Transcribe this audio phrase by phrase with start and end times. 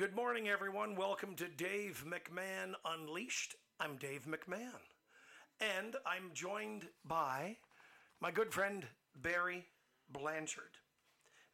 [0.00, 0.96] Good morning, everyone.
[0.96, 3.54] Welcome to Dave McMahon Unleashed.
[3.78, 4.80] I'm Dave McMahon.
[5.60, 7.58] And I'm joined by
[8.18, 9.66] my good friend Barry
[10.10, 10.78] Blanchard.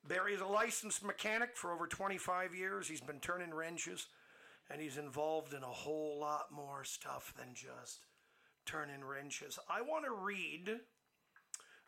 [0.06, 2.86] Barry is a licensed mechanic for over 25 years.
[2.86, 4.06] He's been turning wrenches
[4.70, 8.04] and he's involved in a whole lot more stuff than just
[8.64, 9.58] turning wrenches.
[9.68, 10.70] I want to read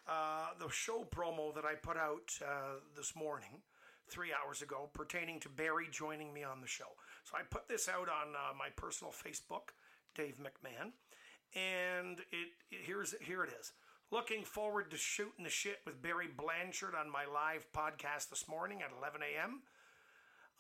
[0.09, 3.63] uh, the show promo that I put out uh, this morning,
[4.11, 6.97] three hours ago, pertaining to Barry joining me on the show.
[7.25, 9.75] So I put this out on uh, my personal Facebook,
[10.15, 10.93] Dave McMahon,
[11.55, 13.73] and it, it here's here it is.
[14.11, 18.81] Looking forward to shooting the shit with Barry Blanchard on my live podcast this morning
[18.81, 19.61] at 11 a.m.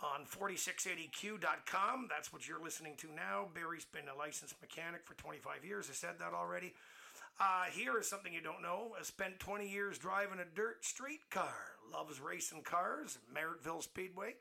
[0.02, 2.08] on 4680q.com.
[2.10, 3.48] That's what you're listening to now.
[3.54, 5.88] Barry's been a licensed mechanic for 25 years.
[5.90, 6.74] I said that already.
[7.40, 8.92] Uh, here is something you don't know.
[8.98, 11.54] I spent 20 years driving a dirt street car.
[11.92, 14.34] Loves racing cars Merrittville Speedway.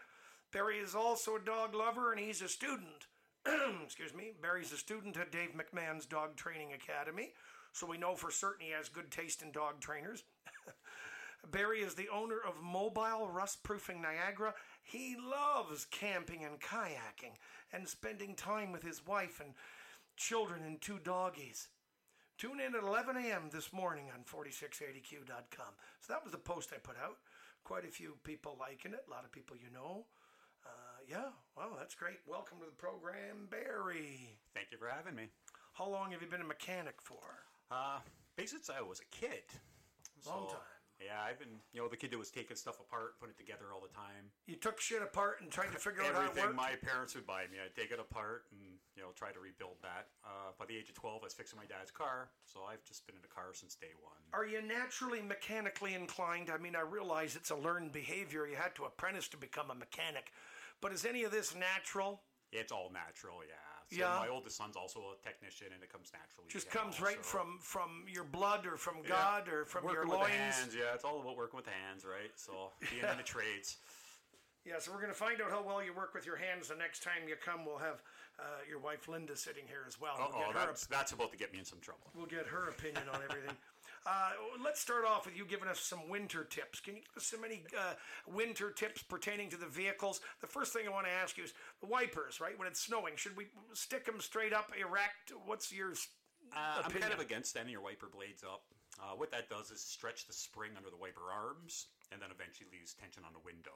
[0.52, 3.08] Barry is also a dog lover and he's a student.
[3.84, 4.32] Excuse me.
[4.42, 7.34] Barry's a student at Dave McMahon's Dog Training Academy
[7.72, 10.24] so we know for certain he has good taste in dog trainers.
[11.52, 14.56] Barry is the owner of Mobile Rust Proofing Niagara.
[14.82, 17.36] He loves camping and kayaking
[17.72, 19.54] and spending time with his wife and
[20.16, 21.68] children and two doggies.
[22.38, 23.50] Tune in at 11 a.m.
[23.52, 25.74] this morning on 4680q.com.
[26.02, 27.18] So that was the post I put out.
[27.64, 30.06] Quite a few people liking it, a lot of people you know.
[30.66, 30.70] Uh,
[31.10, 32.20] yeah, well, that's great.
[32.28, 34.38] Welcome to the program, Barry.
[34.54, 35.30] Thank you for having me.
[35.74, 37.26] How long have you been a mechanic for?
[37.72, 38.00] Uh,
[38.36, 39.44] basically, since I was a kid.
[40.28, 40.62] Long So, time.
[41.02, 43.66] Yeah, I've been, you know, the kid that was taking stuff apart, putting it together
[43.74, 44.30] all the time.
[44.46, 46.58] You took shit apart and tried to figure out how it Everything worked?
[46.58, 48.67] my parents would buy me, I'd take it apart and,
[48.98, 50.08] you know, try to rebuild that.
[50.26, 53.06] Uh, by the age of 12, I was fixing my dad's car, so I've just
[53.06, 54.18] been in a car since day one.
[54.34, 56.50] Are you naturally mechanically inclined?
[56.50, 58.48] I mean, I realize it's a learned behavior.
[58.48, 60.34] You had to apprentice to become a mechanic.
[60.82, 62.22] But is any of this natural?
[62.52, 63.54] It's all natural, yeah.
[63.90, 64.18] So Yeah.
[64.18, 66.50] my oldest son's also a technician, and it comes naturally.
[66.50, 69.10] Just yeah, comes right from from your blood or from Yeah.
[69.10, 70.32] God or from working your loins?
[70.34, 72.32] hands, yeah, it's all about working with the hands, right?
[72.36, 73.78] So being in the trades.
[74.68, 76.76] Yeah, so we're going to find out how well you work with your hands the
[76.76, 77.64] next time you come.
[77.64, 78.04] We'll have
[78.40, 80.16] uh, your wife Linda sitting here as well.
[80.18, 82.12] We'll Oh, get her that's, that's about to get me in some trouble.
[82.16, 83.56] We'll get her opinion on everything.
[84.06, 84.32] Uh,
[84.64, 86.80] let's start off with you giving us some winter tips.
[86.80, 87.92] Can you give us some any uh,
[88.26, 90.22] winter tips pertaining to the vehicles?
[90.40, 92.58] The first thing I want to ask you is the wipers, right?
[92.58, 95.34] When it's snowing, should we stick them straight up, erect?
[95.46, 95.92] What's your
[96.56, 98.62] Uh, I'm kind of against standing your wiper blades up.
[98.98, 102.70] Uh, what that does is stretch the spring under the wiper arms, and then eventually
[102.72, 103.76] leaves tension on the window.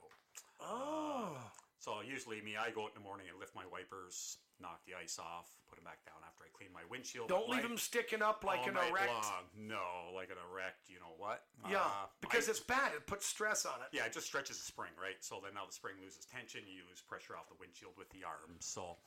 [0.62, 1.36] Oh.
[1.82, 4.94] So usually, me, I go out in the morning and lift my wipers, knock the
[4.94, 7.28] ice off, put them back down after I clean my windshield.
[7.28, 9.10] Don't leave them sticking up like an erect.
[9.10, 9.50] long.
[9.58, 10.88] No, like an erect.
[10.94, 11.42] You know what?
[11.68, 12.94] Yeah, Uh, because I- it's bad.
[12.94, 13.90] It puts stress on it.
[13.92, 15.18] yeah, it just stretches the spring, right?
[15.26, 18.24] So then now the spring loses tension, you lose pressure off the windshield with the
[18.24, 18.64] arms.
[18.64, 18.98] So,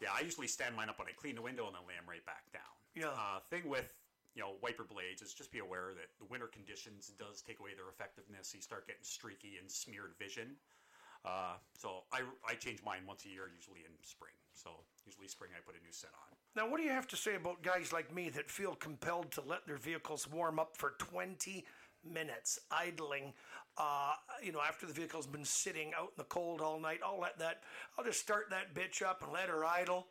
[0.00, 2.08] yeah, I usually stand mine up when I clean the window and then lay them
[2.08, 2.72] right back down.
[2.96, 3.12] Yeah.
[3.12, 3.92] Uh, thing with
[4.34, 7.74] you know wiper blades is just be aware that the winter conditions does take away
[7.74, 8.54] their effectiveness.
[8.54, 10.56] You start getting streaky and smeared vision.
[11.24, 14.32] Uh, so I, I change mine once a year, usually in spring.
[14.54, 14.70] So
[15.06, 16.36] usually spring I put a new set on.
[16.54, 19.40] Now, what do you have to say about guys like me that feel compelled to
[19.40, 21.64] let their vehicles warm up for 20
[22.04, 23.32] minutes, idling?
[23.78, 24.12] Uh,
[24.42, 27.38] you know, after the vehicle's been sitting out in the cold all night, I'll let
[27.38, 27.62] that,
[27.96, 30.08] I'll just start that bitch up and let her idle.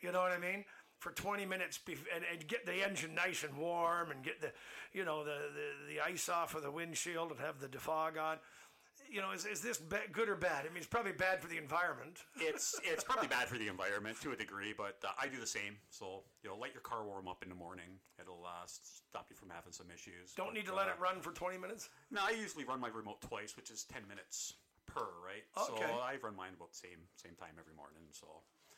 [0.00, 0.64] You know what I mean?
[0.98, 4.50] For 20 minutes and, and get the engine nice and warm and get the,
[4.92, 8.38] you know, the, the, the ice off of the windshield and have the defog on.
[9.10, 9.80] You know, is, is this
[10.12, 10.64] good or bad?
[10.66, 12.20] I mean, it's probably bad for the environment.
[12.40, 15.46] It's it's probably bad for the environment to a degree, but uh, I do the
[15.46, 15.76] same.
[15.90, 17.98] So you know, let your car warm up in the morning.
[18.20, 20.32] It'll uh, stop you from having some issues.
[20.36, 21.88] Don't But, need to let uh, it run for 20 minutes.
[22.10, 24.54] No, I usually run my remote twice, which is ten minutes
[24.86, 25.44] per, right?
[25.56, 25.84] Okay.
[25.86, 28.02] So I run mine about the same same time every morning.
[28.12, 28.26] So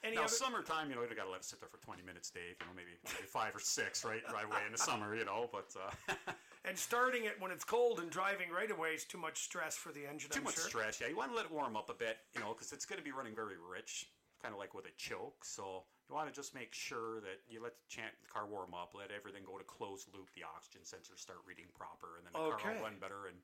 [0.03, 2.03] Any now other- summertime, you know, you've got to let it sit there for twenty
[2.03, 2.57] minutes, Dave.
[2.61, 5.49] You know, maybe, maybe five or six, right, right away in the summer, you know.
[5.53, 5.91] But uh,
[6.65, 9.93] And starting it when it's cold and driving right away is too much stress for
[9.93, 10.31] the engine.
[10.31, 10.65] too I'm much sure.
[10.69, 11.01] stress.
[11.01, 12.99] Yeah, you want to let it warm up a bit, you know, because it's going
[12.99, 14.07] to be running very rich,
[14.43, 15.43] kind of like with a choke.
[15.45, 19.11] So you want to just make sure that you let the, car warm up, let
[19.11, 22.59] everything go to closed loop, the oxygen sensors start reading proper, and then the car
[22.61, 22.77] Okay.
[22.77, 23.27] will run better.
[23.27, 23.37] And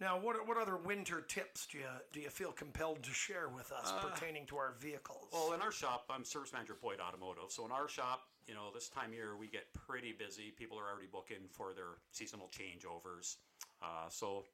[0.00, 3.70] Now, what what other winter tips do you do you feel compelled to share with
[3.70, 5.28] us pertaining to our vehicles?
[5.32, 7.50] Uh, Well, in our shop, I'm service manager at Boyd Automotive.
[7.52, 10.52] So in our shop, you know, this time of year we get pretty busy.
[10.56, 13.36] People are already booking for their seasonal changeovers.
[13.82, 14.44] Uh, so,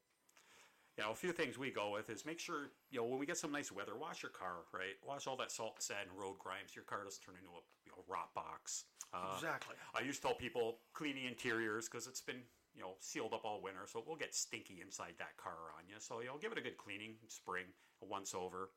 [0.97, 3.27] you know, a few things we go with is make sure, you know, when we
[3.27, 4.99] get some nice weather, wash your car, right?
[5.07, 7.63] Wash all that salt, sand, and road grime so your car doesn't turn into a
[7.85, 8.85] you know, rot box.
[9.13, 9.75] Uh, exactly.
[9.95, 12.43] I used to tell people clean the interiors because it's been
[12.75, 15.85] you know sealed up all winter, so it will get stinky inside that car on
[15.89, 15.97] you.
[15.99, 17.65] So you know, give it a good cleaning, spring,
[18.03, 18.71] a once over.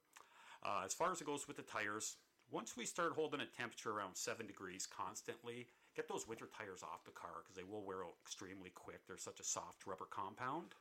[0.63, 2.15] Uh, as far as it goes with the tires,
[2.53, 5.65] once we start holding a temperature around seven degrees constantly,
[5.95, 8.99] get those winter tires off the car because they will wear out extremely quick.
[9.07, 10.75] They're such a soft rubber compound.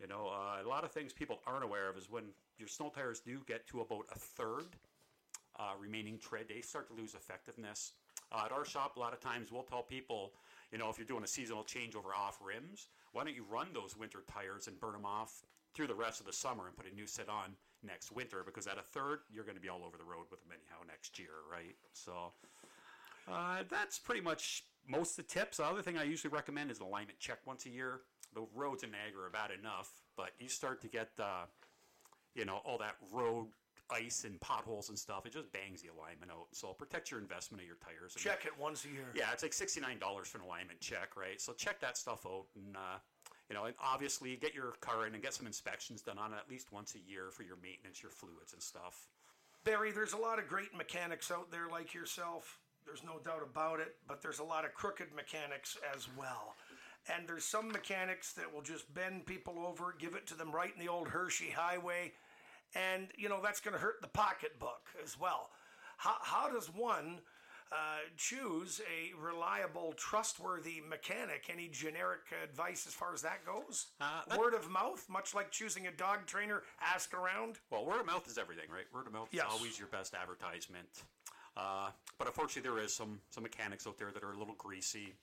[0.00, 2.24] You know, uh, a lot of things people aren't aware of is when
[2.58, 4.66] your snow tires do get to about a third
[5.58, 7.92] uh, remaining tread, they start to lose effectiveness.
[8.30, 10.32] Uh, at our shop, a lot of times we'll tell people,
[10.70, 13.96] you know, if you're doing a seasonal changeover off rims, why don't you run those
[13.96, 15.42] winter tires and burn them off
[15.74, 18.42] through the rest of the summer and put a new set on next winter?
[18.44, 20.82] Because at a third, you're going to be all over the road with them anyhow
[20.86, 21.76] next year, right?
[21.92, 22.32] So
[23.30, 25.58] uh, that's pretty much most of the tips.
[25.58, 28.00] The other thing I usually recommend is an alignment check once a year.
[28.34, 31.44] The roads in Niagara are bad enough, but you start to get, uh,
[32.34, 33.46] you know, all that road
[33.90, 35.26] ice and potholes and stuff.
[35.26, 36.46] It just bangs the alignment out.
[36.52, 38.14] So protect your investment of your tires.
[38.14, 39.06] And Check it once a year.
[39.14, 41.40] yeah, it's like sixty nine dollars for an alignment check, right?
[41.40, 42.98] So check that stuff out, and uh,
[43.48, 46.36] you know, and obviously get your car in and get some inspections done on it
[46.36, 49.08] at least once a year for your maintenance, your fluids and stuff.
[49.64, 52.58] Barry, there's a lot of great mechanics out there like yourself.
[52.86, 56.54] There's no doubt about it, but there's a lot of crooked mechanics as well.
[57.14, 60.72] And there's some mechanics that will just bend people over, give it to them right
[60.74, 62.12] in the old Hershey Highway,
[62.74, 65.50] and you know that's going to hurt the pocketbook as well.
[65.96, 67.20] How, how does one
[67.74, 71.46] uh, choose a reliable, trustworthy mechanic?
[71.52, 73.86] Any generic advice as far as that goes?
[74.00, 76.62] Uh, that- Word of mouth, much like choosing a dog trainer.
[76.80, 77.58] Ask around.
[77.70, 78.84] Well, word of mouth is everything, right?
[78.92, 79.46] Word of mouth Yes.
[79.46, 80.88] is always your best advertisement.
[81.56, 85.14] Uh, but unfortunately, there is some some mechanics out there that are a little greasy.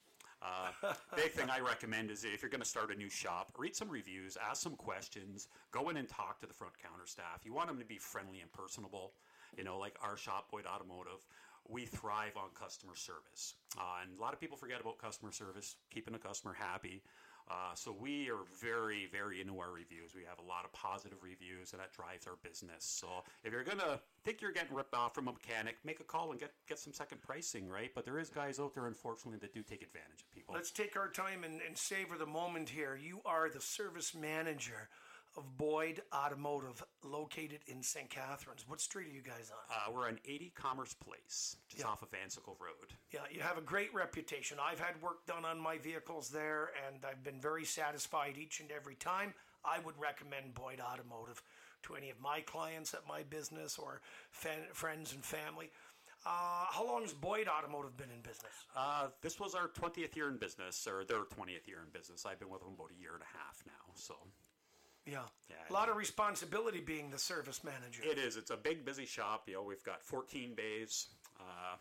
[0.42, 0.72] Uh,
[1.16, 3.90] big thing I recommend is if you're going to start a new shop, read some
[3.90, 7.42] reviews, ask some questions, go in and talk to the front counter staff.
[7.46, 9.14] You want them to be friendly and personable.
[9.58, 11.28] You know, like our shop, Boyd Automotive,
[11.70, 13.56] we thrive on customer service.
[13.78, 17.02] Uh, and a lot of people forget about customer service, keeping the customer happy.
[17.50, 20.16] Uh, so we are very, very into our reviews.
[20.16, 22.86] We have a lot of positive reviews, and that drives our business.
[22.86, 23.08] So
[23.44, 26.40] if you're gonna think you're getting ripped off from a mechanic, make a call and
[26.40, 27.92] get get some second pricing, right?
[27.94, 30.54] But there is guys out there, unfortunately, that do take advantage of people.
[30.54, 32.96] Let's take our time and, and savor the moment here.
[32.96, 34.90] You are the service manager
[35.38, 38.10] of Boyd Automotive, located in St.
[38.10, 38.68] Catharines.
[38.68, 39.76] What street are you guys on?
[39.76, 41.88] Uh, we're on 80 Commerce Place, just Yeah.
[41.90, 42.94] off of Vansickle Road.
[43.12, 44.60] Yeah, you have a great reputation.
[44.60, 48.72] I've had work done on my vehicles there, and I've been very satisfied each and
[48.72, 49.34] every time.
[49.64, 51.42] I would recommend Boyd Automotive
[51.84, 54.02] to any of my clients at my business or
[54.32, 55.72] fan, friends and family.
[56.24, 58.54] Uh, how long has Boyd Automotive been in business?
[58.76, 62.26] Uh, this was our 20th year in business, or their 20th year in business.
[62.28, 64.16] I've been with them about a year and a half now, so
[65.12, 65.28] Yeah.
[65.50, 68.02] Yeah, a lot of responsibility being the service manager.
[68.04, 68.38] It is.
[68.38, 69.44] It's a big, busy shop.
[69.48, 71.08] You know, we've got 14 bays,
[71.40, 71.76] uh,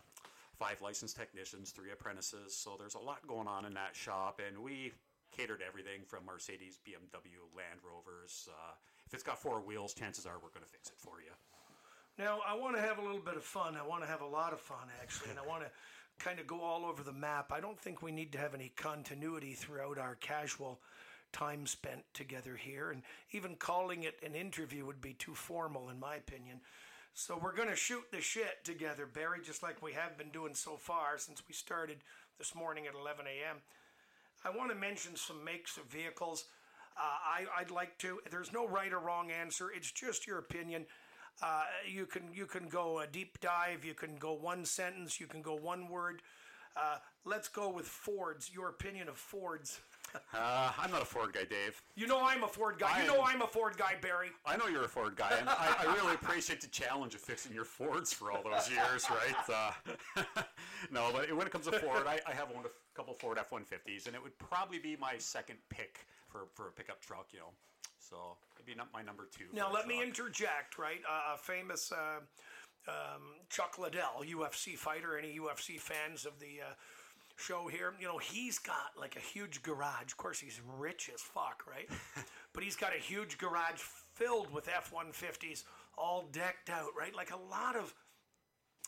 [0.59, 2.55] five licensed technicians, three apprentices.
[2.55, 4.91] So there's a lot going on in that shop, and we
[5.35, 8.49] cater to everything from Mercedes, BMW, Land Rovers.
[8.51, 8.73] Uh,
[9.07, 11.31] if it's got four wheels, chances are we're going to fix it for you.
[12.17, 13.77] Now, I want to have a little bit of fun.
[13.77, 15.69] I want to have a lot of fun, actually, and I want to
[16.23, 17.51] kind of go all over the map.
[17.51, 20.81] I don't think we need to have any continuity throughout our casual
[21.31, 23.01] time spent together here, and
[23.31, 26.59] even calling it an interview would be too formal, in my opinion.
[27.13, 30.55] So, we're going to shoot the shit together, Barry, just like we have been doing
[30.55, 31.97] so far since we started
[32.37, 33.57] this morning at 11 a.m.
[34.43, 36.45] I want to mention some makes of vehicles.
[36.97, 38.19] Uh, I, I'd like to.
[38.29, 39.69] There's no right or wrong answer.
[39.75, 40.85] It's just your opinion.
[41.41, 43.85] Uh, you can you can go a deep dive.
[43.85, 45.19] You can go one sentence.
[45.19, 46.21] You can go one word.
[46.75, 48.51] Uh, let's go with Fords.
[48.53, 49.79] Your opinion of Fords.
[50.33, 51.81] Uh, I'm not a Ford guy, Dave.
[51.95, 52.89] You know I'm a Ford guy.
[52.93, 54.29] I You know am- I'm a Ford guy, Barry.
[54.45, 57.53] I know you're a Ford guy, and I, I really appreciate the challenge of fixing
[57.53, 59.49] your Fords for all those years, right?
[60.17, 60.23] Uh,
[60.91, 64.07] no, but when it comes to Ford, I, I have owned a couple Ford F-150s,
[64.07, 65.99] and it would probably be my second pick
[66.29, 67.51] for, for a pickup truck, you know.
[67.99, 68.15] So
[68.55, 69.45] it'd be not my number two.
[69.53, 70.77] Now let me interject.
[70.77, 75.17] Right, uh, a famous uh, um, Chuck Liddell, UFC fighter.
[75.17, 76.73] Any UFC fans of the uh,
[77.41, 77.93] show here?
[77.99, 80.11] You know, he's got like a huge garage.
[80.11, 81.89] Of course, he's rich as fuck, right?
[82.53, 83.79] but he's got a huge garage
[84.13, 85.65] filled with F one fifties,
[85.97, 87.15] all decked out, right?
[87.15, 87.93] Like a lot of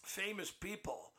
[0.03, 1.12] famous people.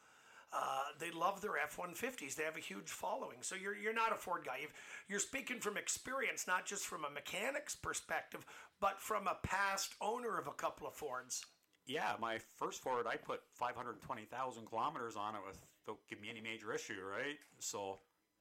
[0.57, 2.37] Uh, they love their F-150s.
[2.37, 3.39] They have a huge following.
[3.41, 4.59] So you're you're not a Ford guy.
[4.63, 4.73] You've,
[5.09, 8.47] you're speaking from experience, not just from a mechanic's perspective,
[8.81, 11.45] but from a past owner of a couple of Fords.
[11.87, 16.73] Yeah, my first Ford, I put 520,000 kilometers on it without give me any major
[16.73, 17.37] issue, right?
[17.59, 17.99] So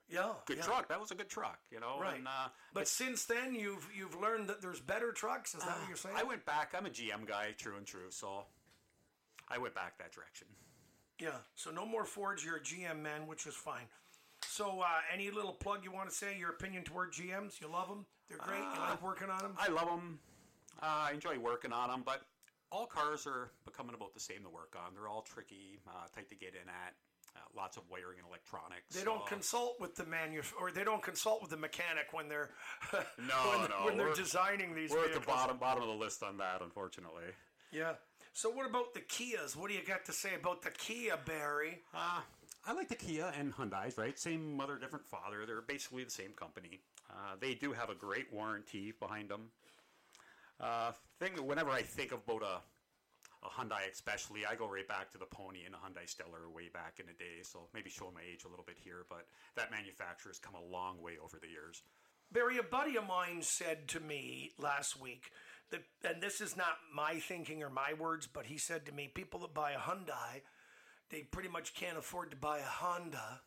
[0.07, 0.63] Yeah, good yeah.
[0.63, 0.87] truck.
[0.87, 1.99] That was a good truck, you know.
[1.99, 2.17] Right.
[2.17, 5.53] And, uh, But since then, you've you've learned that there's better trucks.
[5.55, 6.15] Is that what you're saying?
[6.17, 6.73] I went back.
[6.77, 8.09] I'm a GM guy, true and true.
[8.09, 8.45] So
[9.49, 10.47] I went back that direction.
[11.19, 11.39] yeah.
[11.55, 12.43] So no more Fords.
[12.45, 13.87] You're a GM man, which is fine.
[14.45, 16.37] So uh, any little plug you want to say?
[16.37, 17.59] Your opinion toward GMs?
[17.59, 18.05] You love them?
[18.29, 18.59] They're great.
[18.59, 19.55] you like working on them?
[19.59, 20.19] I love them.
[20.81, 22.21] Uh, I enjoy working on them, but
[22.73, 24.93] all cars are becoming about the same to work on.
[24.95, 26.93] They're all tricky, uh, tight to get in at.
[27.35, 28.93] Uh, lots of wiring and electronics.
[28.95, 32.27] They don't so- consult with the manuf- or they don't consult with the mechanic when
[32.29, 32.51] they're
[32.93, 34.91] No, when, no, when they're designing these.
[34.91, 37.23] We're at the bottom bottom of the list on that, unfortunately.
[37.71, 37.93] Yeah.
[38.33, 39.55] So what about the Kias?
[39.55, 41.79] What do you got to say about the Kia, Barry?
[41.93, 42.21] Uh,
[42.67, 44.17] I like the Kia and Hyundai's, right?
[44.17, 45.45] Same mother, different father.
[45.47, 46.81] They're basically the same company.
[47.09, 49.49] Uh, they do have a great warranty behind them.
[50.59, 52.61] Uh, thing whenever I think about a,
[53.45, 56.69] a Hyundai, especially, I go right back to the Pony and the Hyundai Stellar way
[56.73, 57.41] back in the day.
[57.43, 60.71] So maybe showing my age a little bit here, but that manufacturer has come a
[60.71, 61.83] long way over the years.
[62.31, 65.31] Barry, a buddy of mine said to me last week
[65.69, 69.11] that, and this is not my thinking or my words, but he said to me,
[69.13, 70.41] people that buy a Hyundai,
[71.11, 73.41] they pretty much can't afford to buy a Honda.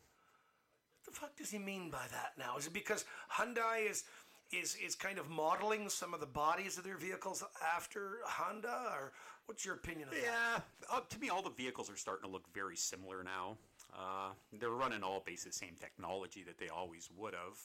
[1.05, 2.57] What the fuck does he mean by that now?
[2.57, 4.05] Is it because Hyundai is
[4.53, 7.43] is is kind of modeling some of the bodies of their vehicles
[7.75, 9.13] after Honda, or
[9.47, 10.23] what's your opinion of that?
[10.23, 10.61] Yeah,
[10.93, 13.57] uh, to me, all the vehicles are starting to look very similar now.
[13.93, 17.59] Uh, they're running all basically the same technology that they always would have.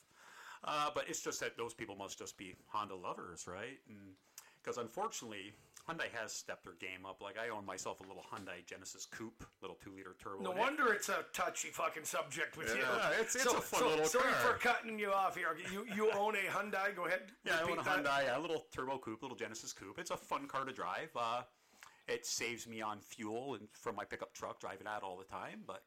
[0.63, 3.79] Uh, but it's just that those people must just be Honda lovers, right?
[4.63, 5.53] Because unfortunately,
[5.89, 7.21] Hyundai has stepped their game up.
[7.21, 10.43] Like I own myself a little Hyundai Genesis Coupe, little two-liter turbo.
[10.43, 12.81] No And it- wonder it's a touchy fucking subject with you.
[12.81, 14.53] Yeah, it's- it's a fun little Sorry car.
[14.53, 15.57] for cutting you off here.
[15.71, 16.95] You you own a Hyundai.
[16.95, 17.31] Go ahead.
[17.43, 18.05] Yeah, I own a repeat that.
[18.05, 19.97] Hyundai, a little turbo coupe, little Genesis coupe.
[19.97, 21.09] It's a fun car to drive.
[21.15, 21.43] Uh,
[22.07, 25.63] it saves me on fuel and from my pickup truck driving out all the time.
[25.65, 25.83] But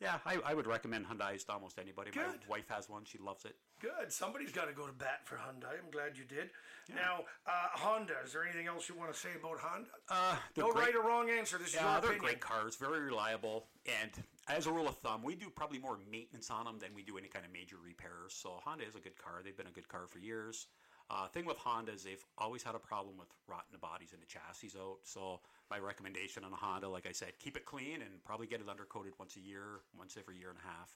[0.00, 2.10] yeah, I, I would recommend Hyundai's to almost anybody.
[2.10, 2.22] Good.
[2.26, 3.56] My wife has one; she loves it.
[3.80, 4.12] Good.
[4.12, 5.78] Somebody's got to go to bat for Hyundai.
[5.82, 6.50] I'm glad you did.
[6.94, 8.14] Now, uh, Honda.
[8.24, 9.88] Is there anything else you want to say about Honda?
[10.08, 11.58] Uh, no great- right or wrong answer.
[11.58, 12.20] This is Yeah, your they're opinion.
[12.20, 13.68] great cars, very reliable,
[14.02, 14.10] and
[14.48, 17.16] as a rule of thumb, we do probably more maintenance on them than we do
[17.18, 18.32] any kind of major repairs.
[18.34, 19.40] So Honda is a good car.
[19.42, 20.66] They've been a good car for years.
[21.08, 24.20] Uh, thing with Honda is they've always had a problem with rotting the bodies and
[24.20, 24.98] the chassis out.
[25.04, 28.60] So my recommendation on a Honda, like I said, keep it clean and probably get
[28.60, 30.94] it undercoated once a year, once every year and a half.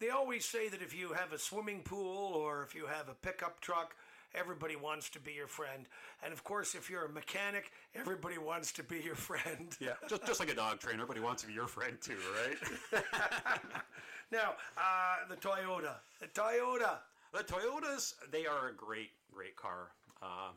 [0.00, 3.14] They always say that if you have a swimming pool or if you have a
[3.14, 3.94] pickup truck,
[4.34, 5.86] everybody wants to be your friend.
[6.24, 9.76] And of course, if you're a mechanic, everybody wants to be your friend.
[9.80, 12.16] Yeah, just just like a dog trainer, but he wants to be your friend too,
[12.92, 13.02] right?
[14.32, 15.96] Now, uh, the Toyota.
[16.18, 17.00] The Toyota.
[17.34, 19.90] The Toyotas, they are a great, great car.
[20.22, 20.52] Uh,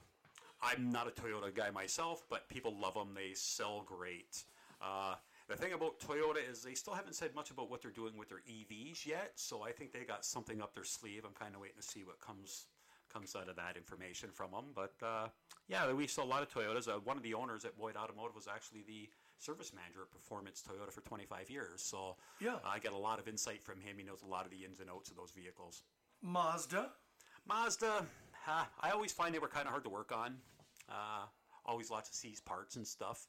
[0.61, 3.09] I'm not a Toyota guy myself, but people love them.
[3.15, 4.43] They sell great.
[4.81, 5.15] Uh,
[5.47, 8.29] the thing about Toyota is they still haven't said much about what they're doing with
[8.29, 11.23] their EVs yet, so I think they got something up their sleeve.
[11.25, 12.65] I'm kind of waiting to see what comes
[13.13, 14.65] comes out of that information from them.
[14.75, 15.27] But uh,
[15.69, 16.89] yeah, we saw a lot of Toyotas.
[16.89, 19.07] Uh, one of the owners at Boyd Automotive was actually the
[19.37, 21.81] service manager at Performance Toyota for 25 years.
[21.81, 22.55] So Yeah.
[22.65, 23.97] I get a lot of insight from him.
[23.97, 25.83] He knows a lot of the ins and outs of those vehicles.
[26.21, 26.89] Mazda.
[27.47, 28.05] Mazda,
[28.47, 30.35] uh, I always find they were kind of hard to work on.
[30.89, 31.25] Uh,
[31.65, 33.27] always lots of seized parts and stuff.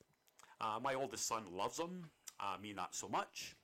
[0.61, 2.11] Uh, my oldest son loves them.
[2.40, 3.56] Uh, me, not so much.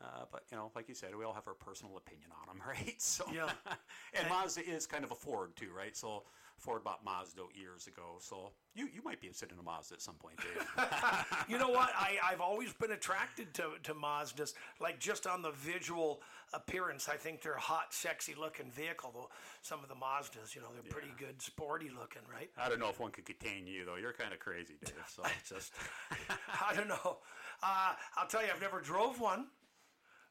[0.00, 2.62] Uh, but you know, like you said, we all have our personal opinion on them,
[2.68, 3.00] right?
[3.00, 3.50] So, Yeah.
[4.14, 5.96] and Mazda is kind of a Ford too, right?
[5.96, 6.24] So
[6.62, 8.18] Ford bought Mazda years ago.
[8.20, 10.66] So you you might be interested in a Mazda at some point, Dave.
[11.48, 11.90] You know what?
[11.94, 16.22] I, I've always been attracted to, to Mazdas, like just on the visual
[16.54, 17.08] appearance.
[17.08, 19.10] I think they're a hot, sexy looking vehicle.
[19.12, 19.28] Though
[19.60, 22.50] some of the Mazdas, you know, they're pretty good, sporty looking, right?
[22.56, 23.96] I don't know if one could contain you though.
[23.96, 24.94] You're kind of crazy, Dave.
[25.08, 25.72] So it's just
[26.68, 27.18] I don't know.
[27.62, 29.46] Uh, I'll tell you, I've never drove one,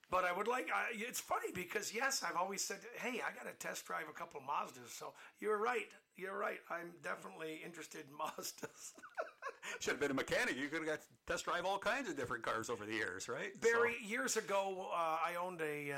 [0.09, 0.69] but I would like.
[0.73, 4.13] I it's funny because yes, I've always said, "Hey, I got to test drive a
[4.13, 5.87] couple of Mazdas." So you're right.
[6.17, 6.59] You're right.
[6.69, 8.93] I'm definitely interested in Mazdas.
[9.79, 10.57] should have been a mechanic.
[10.57, 13.27] You could have got to test drive all kinds of different cars over the years,
[13.27, 13.51] right?
[13.61, 15.97] So- Barry, years ago, uh, I owned a, uh,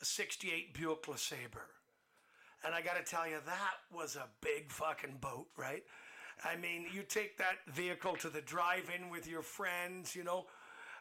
[0.00, 1.70] a '68 Buick LeSabre,
[2.64, 5.82] and I got to tell you, that was a big fucking boat, right?
[6.44, 10.46] I mean, you take that vehicle to the drive-in with your friends, you know,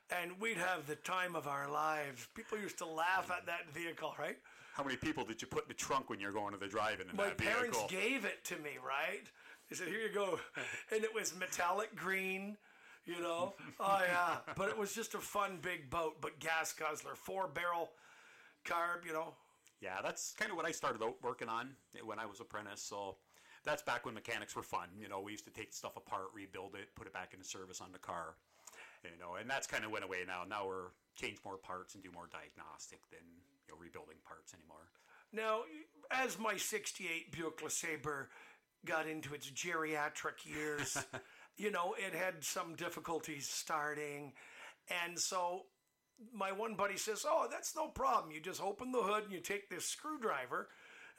[0.10, 2.28] and we'd have the time of our lives.
[2.36, 4.38] People used to laugh at that vehicle, right?
[4.76, 7.10] How many people did you put in the trunk when you're going to the drive-in
[7.10, 7.88] in My that parents vehicle?
[7.88, 9.24] gave it to me, right?
[9.70, 10.38] They said, "Here you go,"
[10.92, 12.58] and it was metallic green,
[13.06, 13.54] you know.
[13.80, 17.92] Oh yeah, but it was just a fun big boat, but gas guzzler, four barrel
[18.66, 19.34] carb, you know.
[19.80, 21.70] yeah, that's kind of what I started out working on
[22.04, 22.82] when I was apprentice.
[22.82, 23.16] So
[23.64, 24.90] that's back when mechanics were fun.
[25.00, 27.80] You know, we used to take stuff apart, rebuild it, put it back into service
[27.80, 28.36] on the car.
[29.06, 30.44] You know, and that's kind of went away now.
[30.48, 33.24] Now we're change more parts and do more diagnostic than
[33.68, 34.90] you know rebuilding parts anymore.
[35.34, 35.62] Now,
[36.12, 38.28] as my '68 Buick LeSabre
[38.86, 40.98] got into its geriatric years,
[41.58, 44.34] you know, it had some difficulties starting,
[45.04, 45.64] and so
[46.34, 48.32] my one buddy says, "Oh, that's no problem.
[48.32, 50.70] You just open the hood and you take this screwdriver."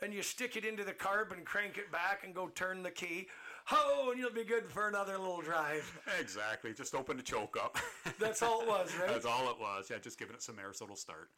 [0.02, 2.90] And you stick it into the carb and crank it back and go turn the
[2.90, 3.28] key.
[3.64, 5.90] ho, and you'll be good for another little drive.
[6.20, 6.74] Exactly.
[6.74, 7.78] Just open the choke up.
[8.20, 9.08] That's all it was, right?
[9.08, 9.88] That's all it was.
[9.90, 11.30] Yeah, just giving it some air so it'll start.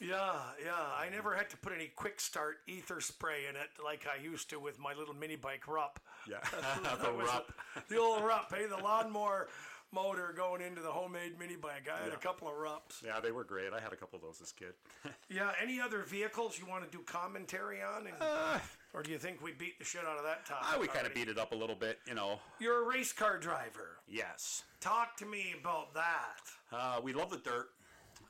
[0.00, 0.32] Yeah,
[0.64, 0.72] yeah.
[0.98, 4.50] I never had to put any quick start ether spray in it like I used
[4.50, 6.00] to with my little mini bike Rupp.
[6.28, 6.38] Yeah,
[7.02, 7.52] the Rupp.
[7.88, 9.48] The old Rupp, hey, the lawnmower
[9.92, 11.88] motor going into the homemade mini bike.
[11.88, 13.02] I had a couple of Rupps.
[13.04, 13.72] Yeah, they were great.
[13.72, 14.74] I had a couple of those as a kid.
[15.30, 18.06] Yeah, any other vehicles you want to do commentary on?
[18.06, 18.58] And, Uh,
[18.92, 20.66] or do you think we beat the shit out of that topic?
[20.70, 22.38] ah, we kind of beat it up a little bit, you know.
[22.60, 23.98] You're a race car driver.
[24.08, 24.64] Yes.
[24.80, 26.40] Talk to me about that.
[26.72, 27.68] Uh, we love the dirt.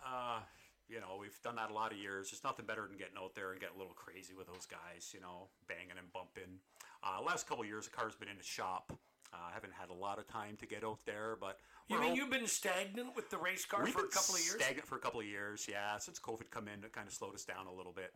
[0.06, 0.38] Uh,
[0.88, 2.30] you know, we've done that a lot of years.
[2.30, 5.10] There's nothing better than getting out there and getting a little crazy with those guys,
[5.14, 6.60] you know, banging and bumping.
[7.02, 8.92] Uh, last couple of years, the car's been in the shop.
[9.32, 12.10] I uh, haven't had a lot of time to get out there, but You mean
[12.10, 14.60] hop- you've been stagnant with the race car we've for a couple of years?
[14.62, 15.66] stagnant for a couple of years.
[15.68, 18.14] Yeah, since COVID come in, it kind of slowed us down a little bit.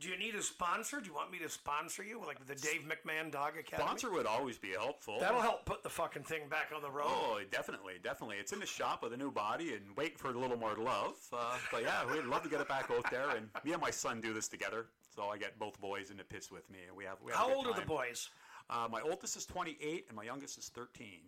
[0.00, 1.00] Do you need a sponsor?
[1.00, 3.86] Do you want me to sponsor you, like the Dave McMahon Dog Academy?
[3.86, 5.18] Sponsor would always be helpful.
[5.20, 7.06] That'll help put the fucking thing back on the road.
[7.08, 8.36] Oh, definitely, definitely.
[8.36, 11.14] It's in the shop with a new body and waiting for a little more love.
[11.32, 13.30] Uh, but yeah, we'd love to get it back out there.
[13.30, 14.86] And me and my son do this together.
[15.14, 17.18] So I get both boys in the pits with me, we have.
[17.24, 18.30] We have How old are the boys?
[18.68, 21.20] Uh, my oldest is 28, and my youngest is 13.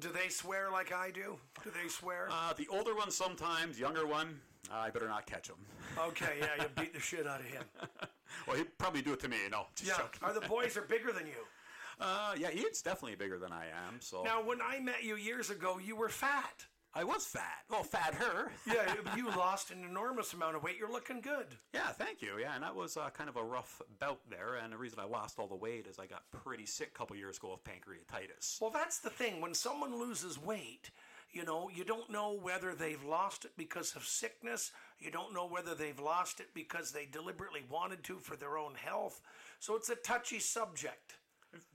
[0.00, 1.36] Do they swear like I do?
[1.62, 2.28] Do they swear?
[2.30, 4.40] Uh, the older one sometimes, younger one,
[4.70, 5.56] I better not catch him.
[5.98, 7.62] okay, yeah, you beat the shit out of him.
[8.46, 9.36] Well, he'd probably do it to me.
[9.50, 10.20] No, just Yeah, joking.
[10.22, 11.32] are the boys are bigger than you?
[12.02, 14.00] Uh, yeah, Ian's definitely bigger than I am.
[14.00, 16.64] So Now, when I met you years ago, you were fat.
[16.94, 17.64] I was fat.
[17.68, 18.50] Well, fat her.
[18.66, 20.78] Yeah, you lost an enormous amount of weight.
[20.78, 21.48] You're looking good.
[21.74, 22.38] Yeah, thank you.
[22.40, 24.54] Yeah, and that was uh, kind of a rough bout there.
[24.64, 27.16] And the reason I lost all the weight is I got pretty sick a couple
[27.16, 28.62] years ago with pancreatitis.
[28.62, 29.42] Well, that's the thing.
[29.42, 30.90] When someone loses weight,
[31.32, 34.72] you know, you don't know whether they've lost it because of sickness.
[34.98, 38.74] You don't know whether they've lost it because they deliberately wanted to for their own
[38.74, 39.20] health.
[39.58, 41.18] So it's a touchy subject.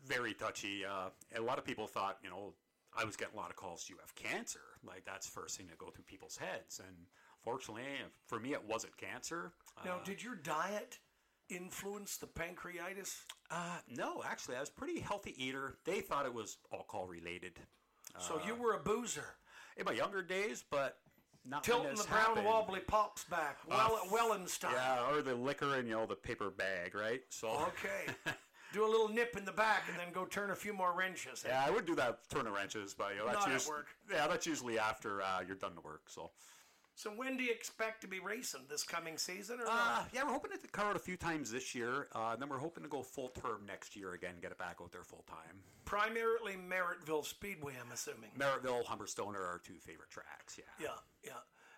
[0.05, 0.85] Very touchy.
[0.85, 2.53] Uh, a lot of people thought, you know,
[2.97, 3.87] I was getting a lot of calls.
[3.89, 4.59] You have cancer.
[4.85, 6.79] Like that's first thing to go through people's heads.
[6.85, 6.95] And
[7.43, 7.83] fortunately,
[8.27, 9.53] for me, it wasn't cancer.
[9.83, 10.99] Now, did your diet
[11.49, 13.23] influence the pancreatitis?
[13.51, 15.75] Uh, no, actually, I was a pretty healthy eater.
[15.85, 17.59] They thought it was alcohol related
[18.19, 19.35] So you were a boozer.
[19.77, 20.97] In my younger days, but
[21.47, 22.45] not Tilting the brown happened.
[22.45, 23.57] wobbly pops back.
[23.67, 24.71] Well, Wellenstein.
[24.73, 27.21] Yeah, or the liquor in you know the paper bag, right?
[27.29, 28.13] So Okay.
[28.73, 31.45] Do a little nip in the back and then go turn a few more wrenches.
[31.47, 33.87] yeah, I would do that turn of wrenches, but you know, that's Not at work.
[34.11, 36.01] Yeah, that's usually after uh, you're done to work.
[36.09, 36.31] So
[36.95, 40.31] So when do you expect to be racing this coming season or uh, yeah, we're
[40.31, 42.07] hoping to cover it a few times this year.
[42.15, 44.77] Uh, and then we're hoping to go full term next year again, get it back
[44.81, 45.59] out there full time.
[45.83, 48.31] Primarily Merrittville Speedway, I'm assuming.
[48.39, 50.57] Merrittville, Humberstone are our two favorite tracks.
[50.57, 50.89] Yeah, Yeah,
[51.23, 51.31] yeah.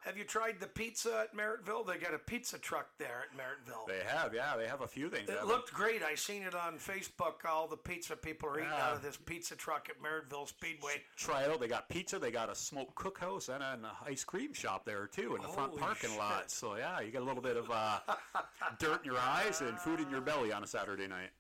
[0.08, 1.86] Have you tried the pizza at Merrittville?
[1.86, 3.88] They got a pizza truck there at Merrittville.
[3.90, 4.34] they have.
[4.34, 5.28] Yeah, they have a few things.
[5.30, 6.02] It looked great.
[6.02, 7.44] I seen it on Facebook.
[7.46, 8.86] All the pizza people are eating Yeah.
[8.88, 11.04] out of this pizza truck at Merrittville Speedway.
[11.18, 11.60] try it out.
[11.60, 15.36] They got pizza, they got a smoke cookhouse, and an ice cream shop there too
[15.36, 16.52] in the front Holy parking lot.
[16.52, 18.00] So yeah, you get a little bit of uh,
[18.80, 21.32] dirt in your eyes and food in your belly on a Saturday night.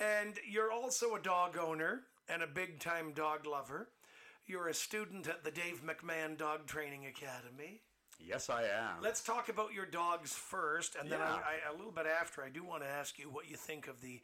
[0.00, 3.90] And you're also a dog owner and a big time dog lover.
[4.46, 7.80] You're a student at the Dave McMahon Dog Training Academy.
[8.24, 9.02] Yes, I am.
[9.02, 11.34] Let's talk about your dogs first, and then Yeah.
[11.34, 12.42] I, I, a little bit after.
[12.42, 14.20] I do want to ask you what you think of the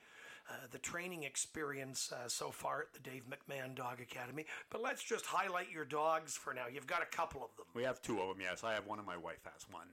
[0.50, 4.44] uh, the training experience uh, so far at the Dave McMahon Dog Academy.
[4.70, 6.64] But let's just highlight your dogs for now.
[6.72, 7.66] You've got a couple of them.
[7.74, 8.38] we have two of them.
[8.40, 9.87] Yes, I have one, and my wife has one.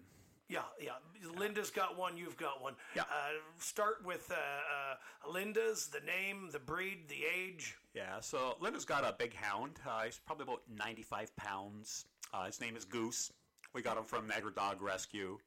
[0.50, 0.94] Yeah, yeah.
[1.38, 2.18] Linda's got one.
[2.18, 2.74] You've got one.
[2.96, 3.04] Yeah.
[3.04, 5.88] Uh, start with uh, uh, Linda's.
[5.88, 7.78] The name, the breed, the age.
[7.94, 8.20] Yeah.
[8.20, 9.74] So Linda's got a big hound.
[9.88, 12.06] Uh, he's probably about 95 pounds.
[12.34, 13.32] Uh, his name is Goose.
[13.74, 15.38] We got him from Niagara Dog Rescue.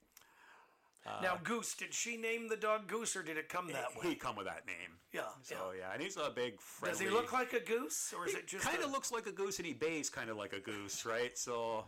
[1.21, 1.75] now, Goose.
[1.75, 4.11] Did she name the dog Goose, or did it come that way?
[4.11, 4.99] He come with that name.
[5.13, 5.81] Yeah, So yeah.
[5.89, 6.93] yeah, and he's a big friendly.
[6.97, 9.27] Does he look like a goose, or is it just kind a- of looks like
[9.27, 11.37] a goose and he bays kind of like a goose, right?
[11.37, 11.85] So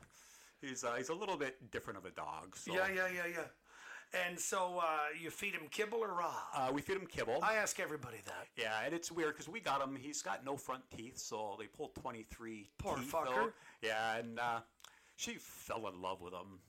[0.61, 2.57] he's uh, he's a little bit different of a dog.
[2.57, 3.45] So Yeah, yeah, yeah, yeah.
[4.27, 4.85] And so uh,
[5.21, 6.35] you feed him kibble or raw?
[6.55, 7.41] Uh, we feed him kibble.
[7.43, 8.47] I ask everybody that.
[8.57, 9.97] yeah, and it's weird because we got him.
[10.01, 12.71] He's got no front teeth, so they pulled twenty three.
[12.79, 13.45] Poor teeth fucker.
[13.45, 13.53] Out.
[13.83, 14.61] Yeah, and uh,
[15.17, 16.61] she fell in love with him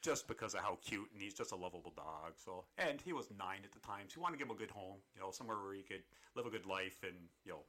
[0.00, 2.32] just because of how cute, and he's just a lovable dog.
[2.36, 4.58] So, and he was nine at the time, so we wanted to give him a
[4.58, 6.02] good home, you know, somewhere where he could
[6.36, 7.60] live a good life and you know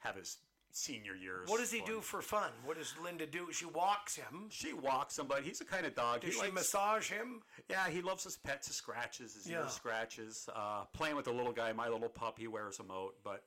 [0.00, 0.36] have his
[0.76, 1.48] senior years.
[1.48, 1.86] What does he fun.
[1.88, 2.50] do for fun?
[2.64, 3.48] What does Linda do?
[3.52, 4.46] She walks him.
[4.50, 6.20] She walks him, but he's the kind of dog.
[6.20, 7.42] Does he she likes, massage him?
[7.70, 9.62] Yeah, he loves his pets, his scratches, his Yeah.
[9.62, 10.48] ear scratches.
[10.54, 13.14] Uh, playing with the little guy, my little pup, he wears him out.
[13.24, 13.42] But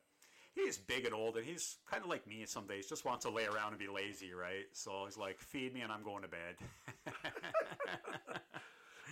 [0.56, 3.32] he's big and old, and he's kind of like me some days, just wants to
[3.32, 4.66] lay around and be lazy, right?
[4.74, 6.56] So he's like, feed me and I'm going to bed.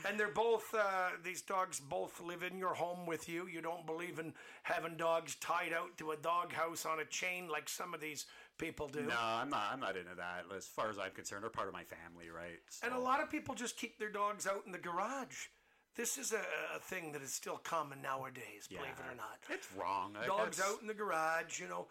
[0.07, 3.47] And they're both, uh, these dogs both live in your home with you.
[3.47, 7.67] You don't believe in having dogs tied out to a doghouse on a chain like
[7.67, 8.25] some of these
[8.57, 9.01] people do.
[9.01, 9.69] No, I'm not.
[9.71, 10.45] I'm not into that.
[10.55, 12.59] As far as I'm concerned, they're part of my family, right?
[12.83, 15.47] And a lot of people just keep their dogs out in the garage.
[15.95, 16.41] This is a,
[16.75, 19.39] a thing that is still common nowadays, believe it or not.
[19.49, 20.15] it's wrong.
[20.25, 21.87] Dogs out in the garage, you know.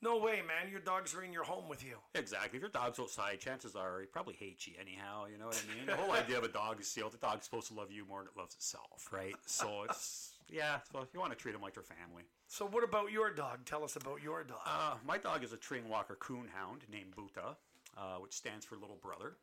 [0.00, 0.70] No way, man.
[0.70, 1.96] Your dogs are in your home with you.
[2.14, 2.56] Exactly.
[2.58, 5.26] If your dog's outside, chances are he probably hates you anyhow.
[5.30, 5.86] You know what I mean?
[5.86, 8.04] The whole idea of a dog is, you know, the dog's supposed to love you
[8.08, 9.34] more than it loves itself, right?
[9.46, 10.78] So it's yeah.
[10.92, 12.24] So you want to treat them like their family.
[12.46, 13.64] So, what about your dog?
[13.66, 14.60] Tell us about your dog.
[14.64, 17.56] Uh, my dog is a Treeing Walker Coon Hound named Buta,
[17.96, 19.36] uh, which stands for little brother.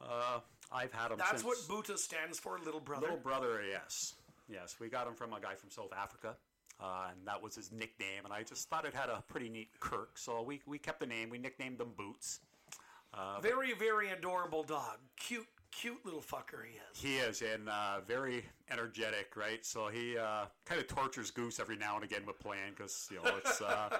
[0.00, 0.40] Uh,
[0.72, 1.18] I've had him.
[1.18, 3.02] That's what Buta stands for, little brother.
[3.02, 4.14] Little brother, yes,
[4.48, 4.76] yes.
[4.80, 6.36] We got him from a guy from South Africa.
[6.82, 9.68] Uh, and that was his nickname, and I just thought it had a pretty neat
[9.78, 11.30] kirk, so we, we kept the name.
[11.30, 12.40] We nicknamed him Boots.
[13.40, 14.96] very, very adorable dog.
[15.16, 17.00] Cute, cute little fucker he is.
[17.00, 19.64] He is, and uh, very energetic, right?
[19.64, 23.18] So he uh, kind of tortures Goose every now and again with playing because you
[23.22, 23.98] know it's uh,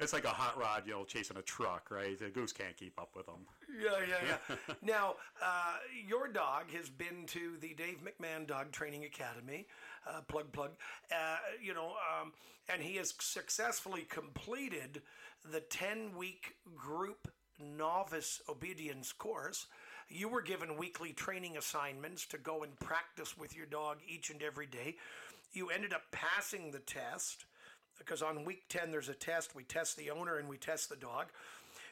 [0.00, 2.18] it's like a hot rod, you know, chasing a truck, right?
[2.18, 3.46] The Goose can't keep up with them.
[3.80, 4.74] Yeah, yeah, yeah.
[4.82, 5.76] now, uh,
[6.06, 9.66] your dog has been to the Dave McMahon Dog Training Academy,
[10.08, 10.70] uh, plug, plug,
[11.10, 12.32] uh, you know, um,
[12.68, 15.02] and he has successfully completed
[15.50, 17.28] the 10 week group
[17.60, 19.66] novice obedience course.
[20.08, 24.42] You were given weekly training assignments to go and practice with your dog each and
[24.42, 24.96] every day.
[25.52, 27.44] You ended up passing the test
[27.98, 29.54] because on week 10 there's a test.
[29.54, 31.26] We test the owner and we test the dog.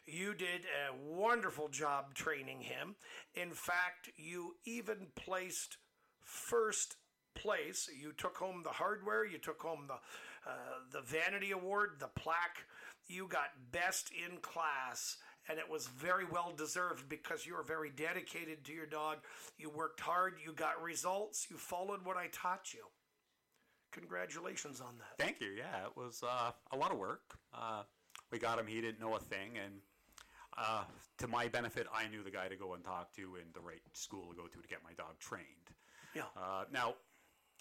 [0.06, 2.96] You did a wonderful job training him.
[3.34, 5.76] In fact, you even placed
[6.22, 6.96] first
[7.34, 7.88] place.
[8.00, 9.98] You took home the hardware, you took home the
[10.46, 12.64] uh, the vanity award, the plaque.
[13.06, 17.90] You got best in class, and it was very well deserved because you were very
[17.90, 19.18] dedicated to your dog.
[19.58, 22.84] You worked hard, you got results, you followed what I taught you.
[23.92, 25.22] Congratulations on that.
[25.22, 25.48] Thank you.
[25.56, 27.38] Yeah, it was uh, a lot of work.
[27.52, 27.82] Uh,
[28.30, 28.66] we got him.
[28.66, 29.74] He didn't know a thing, and
[30.56, 30.84] uh,
[31.18, 33.80] to my benefit, I knew the guy to go and talk to and the right
[33.92, 35.46] school to go to to get my dog trained.
[36.14, 36.22] Yeah.
[36.36, 36.94] Uh, now,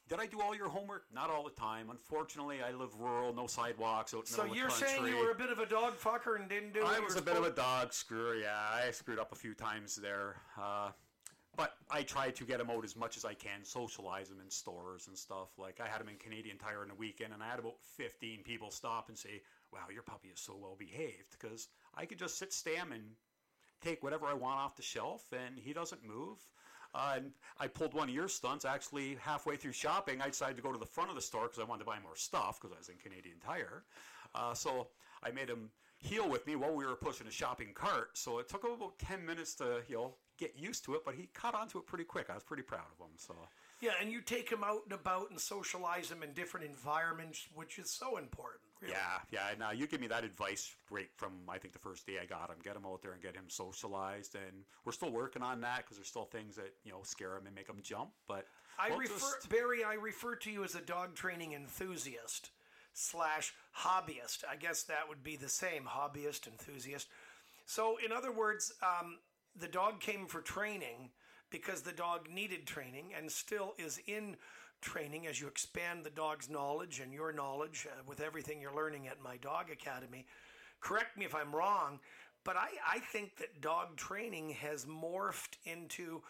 [0.08, 1.06] did I do all your homework?
[1.14, 1.90] Not all the time.
[1.92, 5.52] Unfortunately, I live rural, no sidewalks out in So you're saying you were a bit
[5.52, 6.84] of a dog fucker and didn't do?
[6.84, 8.36] I was a bit of a dog screwer.
[8.36, 10.38] Yeah, I screwed up a few times there.
[11.60, 14.50] But I tried to get him out as much as I can, socialize him in
[14.50, 15.50] stores and stuff.
[15.58, 18.44] Like I had him in Canadian Tire on the weekend, and I had about 15
[18.44, 19.42] people stop and say,
[19.74, 23.04] "Wow, your puppy is so well behaved." Because I could just sit stam and
[23.82, 26.38] take whatever I want off the shelf, and he doesn't move.
[26.96, 28.64] Uh, and I pulled one of your stunts.
[28.64, 31.60] Actually, halfway through shopping, I decided to go to the front of the store because
[31.60, 33.84] I wanted to buy more stuff because I was in Canadian Tire.
[34.34, 34.88] Uh, so
[35.22, 38.18] I made him heel with me while we were pushing a shopping cart.
[38.18, 41.28] So it took about 10 minutes to, you know, get used to it, but he
[41.34, 42.30] caught on to it pretty quick.
[42.30, 43.12] I was pretty proud of him.
[43.18, 43.36] So
[43.82, 47.78] Yeah, and you take him out and about and socialize him in different environments, which
[47.78, 48.62] is so important.
[48.82, 48.94] Really.
[48.94, 49.54] yeah, yeah.
[49.60, 52.50] Now you give me that advice right from I think the first day I got
[52.50, 52.56] him.
[52.64, 55.98] Get him out there and get him socialized, and we're still working on that because
[55.98, 58.12] there's still things that you know scare him and make him jump.
[58.28, 58.46] But
[58.80, 59.84] I we'll refer just- Barry.
[59.84, 62.52] I refer to you as a dog training enthusiast
[62.94, 64.44] slash hobbyist.
[64.50, 67.08] I guess that would be the same hobbyist enthusiast.
[67.66, 69.20] So, in other words, um,
[69.56, 71.10] the dog came for training
[71.50, 74.36] because the dog needed training and still is in
[74.82, 79.08] training as you expand the dog's knowledge and your knowledge uh, with everything you're learning
[79.08, 80.26] at my dog academy.
[80.80, 82.00] Correct me if I'm wrong,
[82.46, 86.22] but I, I think that dog training has morphed into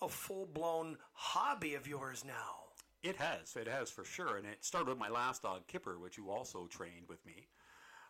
[0.00, 2.66] a full blown hobby of yours now.
[3.02, 6.16] It has, it has for sure, and it started with my last dog, Kipper, which
[6.16, 7.48] you also trained with me.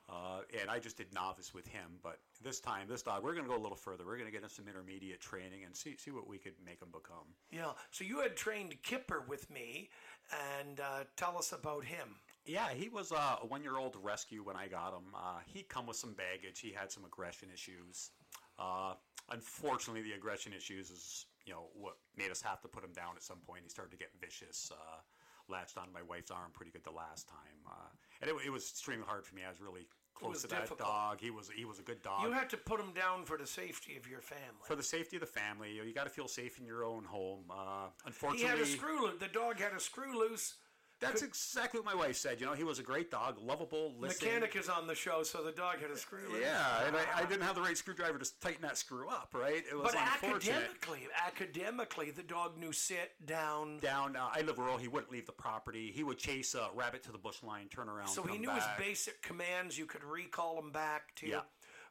[0.09, 3.45] Uh, and I just did novice with him, but this time, this dog, we're going
[3.45, 4.05] to go a little further.
[4.07, 6.81] We're going to get him some intermediate training and see see what we could make
[6.81, 7.27] him become.
[7.51, 7.73] Yeah.
[7.91, 9.91] So you had trained Kipper with me,
[10.61, 12.21] and uh, tell us about him.
[12.45, 15.13] Yeah, he was uh, a one-year-old rescue when I got him.
[15.13, 16.61] Uh, he'd come with some baggage.
[16.61, 18.11] He had some aggression issues.
[18.61, 18.95] Uh,
[19.31, 23.15] unfortunately, the aggression issues is you know what made us have to put him down
[23.17, 23.63] at some point.
[23.65, 24.71] He started to get vicious.
[24.73, 25.01] Uh,
[25.49, 27.89] latched on my wife's arm pretty good the last time, uh,
[28.21, 29.43] and it, it was extremely hard for me.
[29.47, 30.89] I was really close was to that difficult.
[30.89, 31.21] dog.
[31.21, 32.23] He was he was a good dog.
[32.23, 34.65] You had to put him down for the safety of your family.
[34.65, 37.45] for the safety of the family, you, got to feel safe in your own home.
[37.51, 39.11] Uh, unfortunately, he had a screw.
[39.19, 40.55] The dog had a screw loose.
[41.01, 42.41] That's exactly what my wife said.
[42.41, 44.33] You know, he was a great dog, lovable, listening.
[44.33, 46.41] Mechanic is on the show, so the dog had a screw loose.
[46.43, 49.63] Yeah, and I, I didn't have the right screwdriver to tighten that screw up, right?
[49.71, 50.55] It was But unfortunate.
[50.57, 53.79] academically, academically, the dog knew sit down.
[53.81, 54.79] Down, uh, I live rural.
[54.79, 55.93] He wouldn't leave the property.
[55.95, 58.09] He would chase a rabbit to the bush line, turn around.
[58.09, 58.79] So he come knew back.
[58.79, 59.79] his basic commands.
[59.79, 61.27] You could recall him back to.
[61.29, 61.41] Yeah.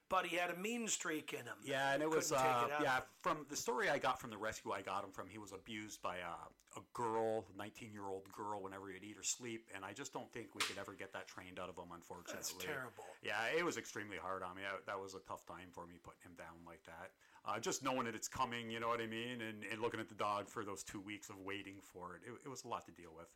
[0.09, 1.57] But he had a mean streak in him.
[1.63, 4.71] Yeah, and it was uh, it yeah from the story I got from the rescue
[4.71, 5.27] I got him from.
[5.27, 9.23] He was abused by a, a girl, nineteen year old girl, whenever he'd eat or
[9.23, 11.91] sleep, and I just don't think we could ever get that trained out of him.
[11.93, 13.05] Unfortunately, That's terrible.
[13.23, 14.61] Yeah, it was extremely hard on me.
[14.63, 17.11] I, that was a tough time for me putting him down like that.
[17.47, 20.09] Uh, just knowing that it's coming, you know what I mean, and, and looking at
[20.09, 22.85] the dog for those two weeks of waiting for it, it, it was a lot
[22.87, 23.27] to deal with.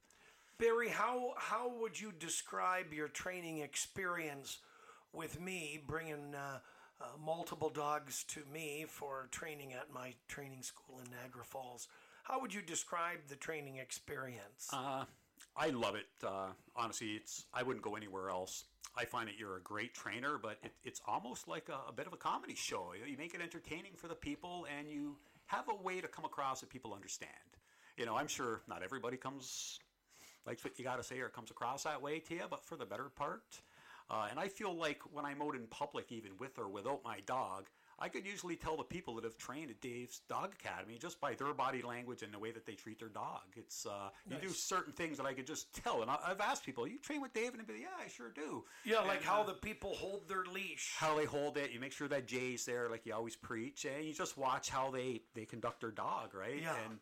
[0.58, 4.58] Barry, how how would you describe your training experience
[5.14, 6.60] with me bringing uh,
[7.02, 11.88] uh, multiple dogs to me for training at my training school in Niagara Falls?
[12.24, 14.70] How would you describe the training experience?
[14.72, 15.06] Uh,
[15.58, 16.08] I love it.
[16.26, 18.66] Uh, honestly, it's I wouldn't go anywhere else.
[18.98, 22.08] I find that you're a great trainer, but it, it's almost like a, a bit
[22.08, 22.94] of a comedy show.
[22.98, 25.18] You, you make it entertaining for the people, and you
[25.48, 27.32] have a way to come across that people understand.
[27.98, 29.80] You know, I'm sure not everybody comes
[30.46, 32.76] likes what you got to say or comes across that way to you, but for
[32.76, 33.62] the better part.
[34.10, 37.20] Uh, and I feel like when I'm out in public, even with or without my
[37.26, 37.70] dog,
[38.02, 41.34] I could usually tell the people that have trained at Dave's Dog Academy just by
[41.34, 43.42] their body language and the way that they treat their dog.
[43.58, 46.66] It's uh, you do certain things that I could just tell, and I, I've asked
[46.66, 49.26] people, "You train with Dave?" And they'd be, "Yeah, I sure do." yeah, like And,
[49.26, 50.96] how uh, the people hold their leash.
[50.98, 51.72] how they hold it.
[51.72, 54.90] You make sure that Jay's there, like you always preach, and you just watch how
[54.92, 56.62] they they conduct their dog, right?
[56.62, 56.76] Yeah.
[56.86, 57.00] And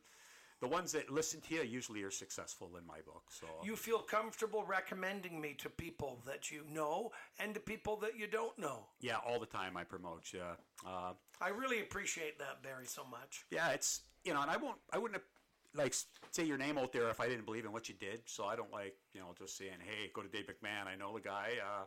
[0.60, 3.24] the ones that listen to you usually are successful in my book.
[3.30, 8.18] So you feel comfortable recommending me to people that you know and to people that
[8.18, 8.88] you don't know.
[9.02, 10.42] yeah, all the time I promote you.
[10.86, 13.46] Uh, I really appreciate that, Barry, so much.
[13.52, 15.22] yeah, it's you know, and I won't, I wouldn't
[15.76, 15.94] like
[16.32, 18.22] say your name out there if I didn't believe in what you did.
[18.26, 20.88] So I don't like you know just saying, hey, go to Dave McMahon.
[20.88, 21.52] I know the guy.
[21.64, 21.84] Uh,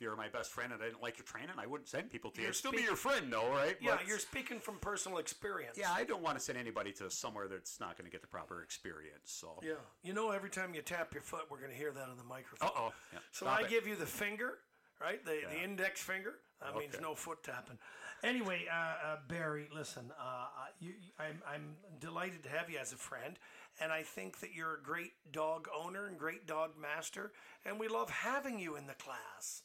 [0.00, 2.30] if you're my best friend and I didn't like your training, I wouldn't send people
[2.30, 2.44] to you.
[2.44, 3.76] You're I'd still be speak- your friend, though, right?
[3.82, 5.76] Yeah, But- you're speaking from personal experience.
[5.76, 8.26] Yeah, I don't want to send anybody to somewhere that's not going to get the
[8.26, 9.30] proper experience.
[9.30, 9.60] So.
[9.62, 9.74] Yeah.
[10.02, 12.24] You know, every time you tap your foot, we're going to hear that on the
[12.24, 12.68] microphone.
[12.70, 12.92] Uh oh.
[13.12, 13.18] Yeah.
[13.32, 14.58] So I give you the finger,
[15.00, 15.22] right?
[15.22, 16.36] The, the index finger.
[16.62, 17.02] That means Okay.
[17.02, 17.78] no foot tapping.
[18.22, 20.46] Anyway, uh, uh, Barry, listen, uh, uh,
[20.78, 23.38] you, I'm, I'm delighted to have you as a friend,
[23.80, 27.32] and I think that you're a great dog owner and great dog master,
[27.64, 29.62] and we love having you in the class.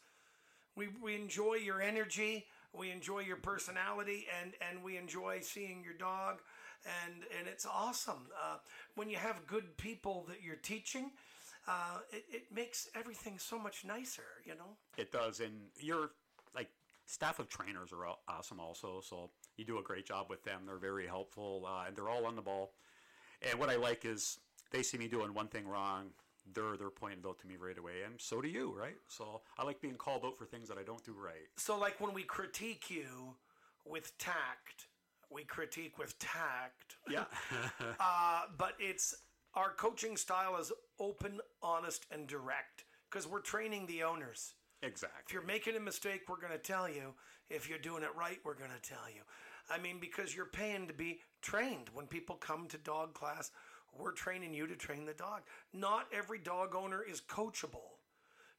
[0.76, 5.94] We, we enjoy your energy, we enjoy your personality, and, and we enjoy seeing your
[5.94, 6.42] dog,
[7.06, 8.28] and, and it's awesome.
[8.42, 8.58] Uh,
[8.96, 11.12] when you have good people that you're teaching,
[11.68, 14.76] uh, it, it makes everything so much nicer, you know?
[14.98, 16.12] It does, and your
[16.54, 16.70] like
[17.06, 19.02] staff of trainers are awesome also.
[19.02, 20.62] So you do a great job with them.
[20.66, 22.74] They're very helpful, uh, and they're all on the ball.
[23.50, 24.40] And what I like is
[24.72, 26.08] they see me doing one thing wrong,
[26.54, 28.98] they're they're pointing out to me right away, and so do you, right?
[29.08, 31.48] So I like being called out for things that I don't do right.
[31.58, 33.36] So, like when we critique you
[33.86, 34.88] with tact,
[35.32, 37.26] we critique with tact, Yeah.
[38.00, 39.14] uh, but it's
[39.54, 44.54] our coaching style is open, honest, and direct because we're training the owners.
[44.84, 45.24] Exactly.
[45.26, 47.14] If you're making a mistake, we're going to tell you.
[47.50, 49.22] If you're doing it right, we're going to tell you.
[49.70, 51.90] I mean, because you're paying to be trained.
[51.94, 53.52] When people come to dog class,
[53.98, 55.42] we're training you to train the dog.
[55.74, 58.00] Not every dog owner is coachable.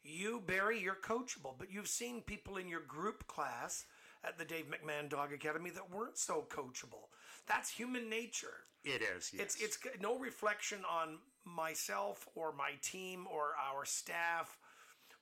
[0.03, 3.87] You, Barry, you're coachable, but you've seen people in your group class
[4.25, 7.09] at the Dave McMahon Dog Academy that weren't so coachable.
[7.49, 8.67] That's human nature.
[8.85, 9.33] It is.
[9.33, 9.43] Yes.
[9.43, 14.59] It's it's no reflection on myself or my team or our staff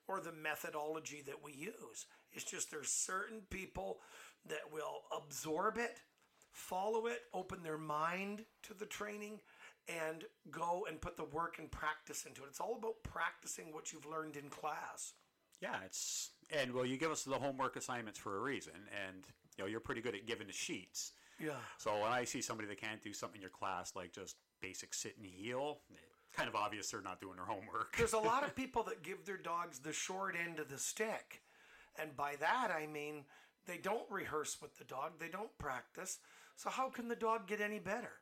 [0.07, 2.07] or the methodology that we use.
[2.33, 4.01] It's just there's certain people
[4.47, 6.01] that will absorb it,
[6.53, 9.41] follow it, open their mind to the training
[9.89, 12.47] and go and put the work and practice into it.
[12.49, 15.13] It's all about practicing what you've learned in class.
[15.61, 18.75] Yeah, it's and well, you give us the homework assignments for a reason,
[19.07, 19.25] and
[19.57, 21.13] you know you're pretty good at giving the sheets.
[21.41, 21.53] Yeah.
[21.79, 24.95] So when I see somebody that can't do something in your class, like just basic
[24.95, 27.97] sit and heel, it's kind of obvious they're not doing their homework.
[27.97, 31.43] There's a lot of people that give their dogs the short end of the stick.
[32.01, 33.25] And by that, I mean
[33.67, 36.19] they don't rehearse with the dog, they don't practice.
[36.57, 38.13] So, how can the dog get any better?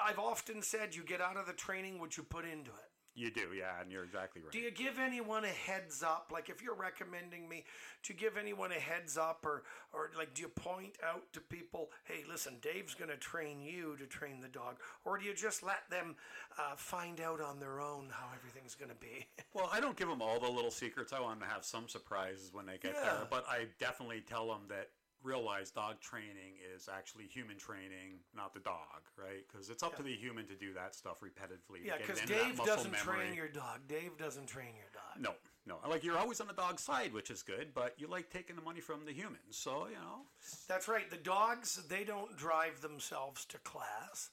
[0.00, 2.92] I've often said you get out of the training what you put into it.
[3.14, 4.50] You do, yeah, and you're exactly right.
[4.52, 6.30] Do you give anyone a heads up?
[6.32, 7.64] Like if you're recommending me,
[8.02, 11.40] do you give anyone a heads up or or like do you point out to
[11.40, 14.78] people, hey, listen, Dave's gonna train you to train the dog?
[15.04, 16.16] Or do you just let them
[16.58, 19.26] uh, find out on their own how everything's gonna be?
[19.52, 21.12] well, I don't give them all the little secrets.
[21.12, 23.02] I want them to have some surprises when they get Yeah.
[23.02, 24.88] there, but I definitely tell them that
[25.24, 29.44] realize dog training is actually human training, not the dog, right?
[29.50, 31.84] Because it's up to the human to do that stuff repetitively.
[31.84, 33.18] yeah, because Dave doesn't memory.
[33.18, 33.80] train your dog.
[33.88, 35.22] Dave doesn't train your dog.
[35.22, 35.34] No,
[35.66, 35.88] no.
[35.88, 38.62] Like you're always on the dog's side, which is good, but you like taking the
[38.62, 39.38] money from the humans.
[39.50, 40.26] So you know,
[40.68, 41.10] That's right.
[41.10, 44.30] The dogs, they don't drive themselves to class.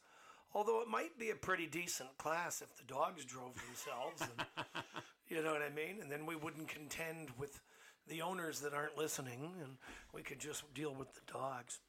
[0.53, 4.21] Although it might be a pretty decent class if the dogs drove themselves.
[4.21, 4.65] And,
[5.29, 6.01] you know what I mean?
[6.01, 7.61] And then we wouldn't contend with
[8.07, 9.77] the owners that aren't listening, and
[10.13, 11.79] we could just deal with the dogs.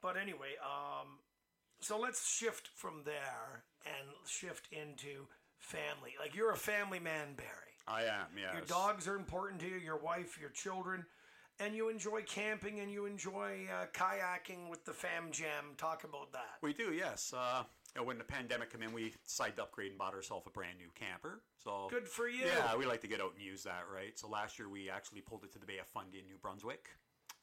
[0.00, 1.18] But anyway, um,
[1.80, 5.26] so let's shift from there and shift into
[5.58, 6.14] family.
[6.20, 7.48] Like you're a family man, Barry.
[7.86, 8.26] I am.
[8.36, 8.52] Yes.
[8.54, 11.06] Your dogs are important to you, your wife, your children,
[11.58, 15.74] and you enjoy camping and you enjoy uh, kayaking with the fam jam.
[15.76, 16.58] Talk about that.
[16.62, 16.92] We do.
[16.92, 17.32] Yes.
[17.36, 17.64] Uh,
[17.98, 20.78] know, when the pandemic came in, we decided to upgrade and bought ourselves a brand
[20.78, 21.42] new camper.
[21.62, 22.46] So Good for you.
[22.46, 24.18] Yeah, we like to get out and use that, right?
[24.18, 26.88] So last year we actually pulled it to the Bay of Fundy in New Brunswick.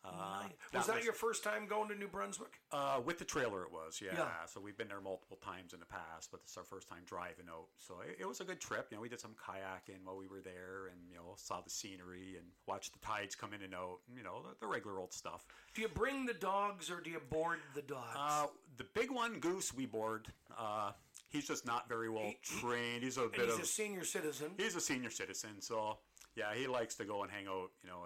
[0.06, 2.60] Uh, was that, your first time going to New Brunswick?
[2.72, 4.12] Uh, with the trailer, it was, yeah.
[4.14, 4.46] Yeah.
[4.48, 7.02] So we've been there multiple times in the past, but this is our first time
[7.06, 7.68] driving out.
[7.78, 8.88] So it, it was a good trip.
[8.92, 11.70] You know, we did some kayaking while we were there, and you know, saw the
[11.70, 14.00] scenery and watched the tides come in and out.
[14.08, 15.46] And, you know, the, the regular old stuff.
[15.74, 18.16] Do you bring the dogs or do you board the dogs?
[18.18, 20.28] Uh, the big one, Goose, we board.
[20.58, 20.92] Uh,
[21.30, 23.04] he's just not very well trained.
[23.04, 24.52] He's a bit he's of a senior citizen.
[24.58, 25.98] he's a senior citizen, so
[26.36, 27.70] yeah, he likes to go and hang out.
[27.84, 28.06] You know,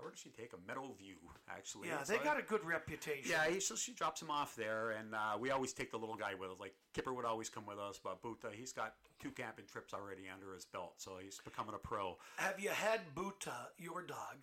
[0.00, 0.60] where does she take him?
[0.66, 1.16] Meadow View,
[1.50, 1.88] actually.
[1.88, 3.30] Yeah, they I- got a good reputation.
[3.30, 6.16] Yeah, he, so she drops him off there, and uh, we always take the little
[6.16, 6.60] guy with us.
[6.60, 10.22] Like Kipper would always come with us, but Buta, he's got two camping trips already
[10.32, 12.16] under his belt, so he's becoming a pro.
[12.36, 14.36] Have you had Buta, your dog,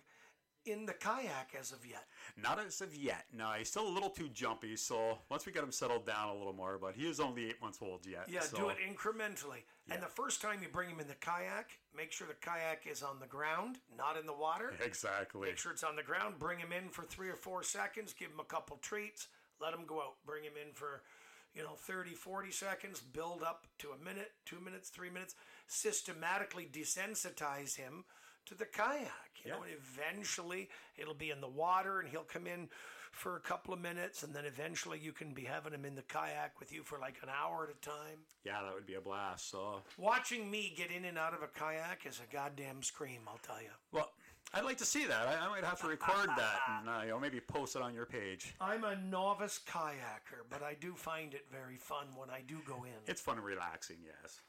[0.66, 2.04] in the kayak as of yet?
[2.40, 3.24] Not as of yet.
[3.32, 4.76] No, he's still a little too jumpy.
[4.76, 7.60] So once we get him settled down a little more, but he is only eight
[7.60, 8.26] months old yet.
[8.28, 9.62] Yeah, so, do it incrementally.
[9.90, 13.02] And the first time you bring him in the kayak, make sure the kayak is
[13.02, 14.72] on the ground, not in the water.
[14.84, 15.48] Exactly.
[15.48, 16.38] Make sure it's on the ground.
[16.38, 18.12] Bring him in for three or four seconds.
[18.12, 19.28] Give him a couple treats.
[19.60, 20.14] Let him go out.
[20.24, 21.02] Bring him in for,
[21.54, 23.00] you know, 30, 40 seconds.
[23.00, 25.34] Build up to a minute, two minutes, three minutes.
[25.66, 28.04] Systematically desensitize him
[28.46, 29.10] to the kayak.
[29.44, 32.68] You know, and eventually it'll be in the water and he'll come in
[33.12, 34.22] for a couple of minutes.
[34.24, 37.16] And then eventually you can be having him in the kayak with you for like
[37.22, 38.18] an hour at a time.
[38.44, 39.50] Yeah, that would be a blast.
[39.50, 43.38] So, Watching me get in and out of a kayak is a goddamn scream, I'll
[43.38, 43.70] tell you.
[43.92, 44.10] well,
[44.54, 45.26] I'd like to see that.
[45.26, 47.94] I, I might have to record that and uh, you know maybe post it on
[47.94, 48.54] your page.
[48.60, 52.84] I'm a novice kayaker, but I do find it very fun when I do go
[52.84, 52.92] in.
[53.06, 53.96] It's fun and relaxing.
[54.04, 54.40] Yes.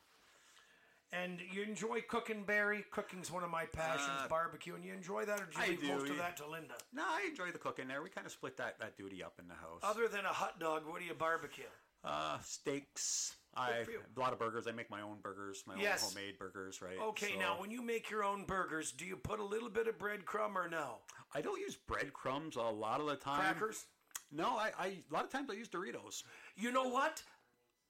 [1.14, 2.84] And you enjoy cooking, Barry?
[2.92, 4.76] Cooking's one of my passions, Uh, barbecue.
[4.76, 6.76] And you enjoy that, or do you I leave do, most of that to Linda?
[6.92, 8.02] No, I enjoy the cooking there.
[8.02, 9.80] We kind of split that, that duty up in the house.
[9.84, 11.64] Other than a hot dog, what do you barbecue?
[12.04, 13.36] Uh, steaks.
[13.56, 14.68] I a lot of burgers.
[14.68, 16.04] I make my own burgers, my Yes.
[16.04, 17.00] own homemade burgers, right?
[17.00, 19.88] Okay, So, now when you make your own burgers, do you put a little bit
[19.88, 21.00] of breadcrumb or no?
[21.34, 23.40] I don't use breadcrumbs a lot of the time.
[23.40, 23.86] Crackers?
[24.32, 26.24] No, I, I a lot of times I use Doritos.
[26.56, 27.24] You know what?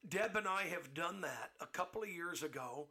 [0.08, 2.88] Deb and I have done that a couple of years ago,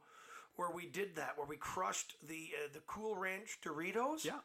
[0.57, 4.25] where we did that, where we crushed the uh, the Cool Ranch Doritos.
[4.25, 4.39] Yeah.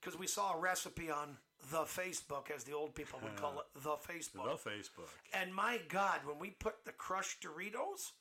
[0.00, 1.38] because we saw a recipe on
[1.70, 4.60] the Facebook, as the old people would call it, the Facebook.
[4.62, 5.08] The Facebook.
[5.32, 8.12] And my God, when we put the crushed Doritos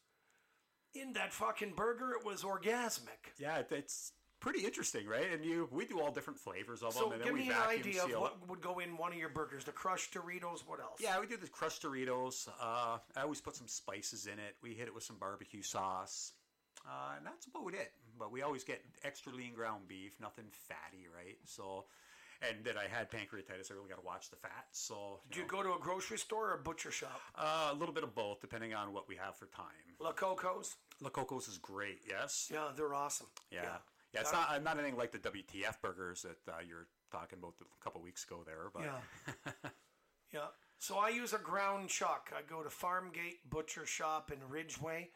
[0.93, 3.33] in that fucking burger, it was orgasmic.
[3.37, 5.29] Yeah, it's pretty interesting, right?
[5.33, 7.53] And you, we do all different flavors of So them, and give then we me
[7.53, 9.63] an idea of what would go in one of your burgers.
[9.65, 10.61] The crushed Doritos.
[10.65, 10.99] What else?
[11.01, 12.47] Yeah, we do the crushed Doritos.
[12.61, 14.55] Uh, I always put some spices in it.
[14.61, 16.31] We hit it with some barbecue sauce.
[16.85, 17.91] Uh, and that's about it.
[18.19, 21.37] But we always get extra lean ground beef, nothing fatty, right?
[21.45, 21.85] So,
[22.47, 23.71] and then I had pancreatitis.
[23.71, 24.65] I really got to watch the fat.
[24.71, 27.19] So, Do you go to a grocery store or a butcher shop?
[27.35, 29.65] uh, a little bit of both, depending on what we have for time.
[29.99, 30.75] Lococo's.
[31.01, 32.49] La Cocos is great, yes.
[32.53, 33.27] Yeah, they're awesome.
[33.51, 33.77] Yeah.
[34.13, 37.83] Yeah, it's not, not anything like the WTF burgers that uh, you're talking about a
[37.83, 39.69] couple weeks ago there, but Yeah.
[40.33, 40.39] yeah.
[40.77, 42.31] So I use a ground chuck.
[42.37, 45.09] I go to Farmgate Butcher Shop in Ridgeway.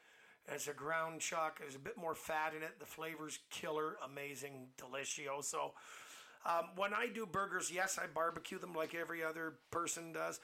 [0.49, 1.59] It's a ground chuck.
[1.59, 2.79] There's a bit more fat in it.
[2.79, 5.71] The flavor's killer, amazing, delicioso.
[6.45, 10.39] Um, when I do burgers, yes, I barbecue them like every other person does.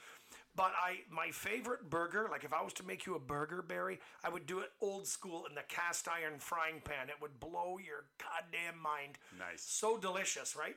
[0.56, 3.98] But I, my favorite burger, like if I was to make you a burger, Barry,
[4.22, 7.08] I would do it old school in the cast iron frying pan.
[7.08, 9.18] It would blow your goddamn mind.
[9.38, 9.62] Nice.
[9.62, 10.76] So delicious, right?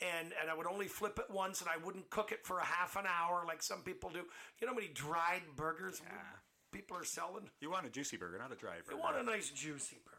[0.00, 2.64] and and I would only flip it once, and I wouldn't cook it for a
[2.64, 4.24] half an hour like some people do.
[4.60, 6.02] You know how many dried burgers
[6.76, 7.48] people are selling?
[7.60, 8.96] you want a juicy burger, not a dry burger.
[8.96, 10.16] You want a nice juicy burger.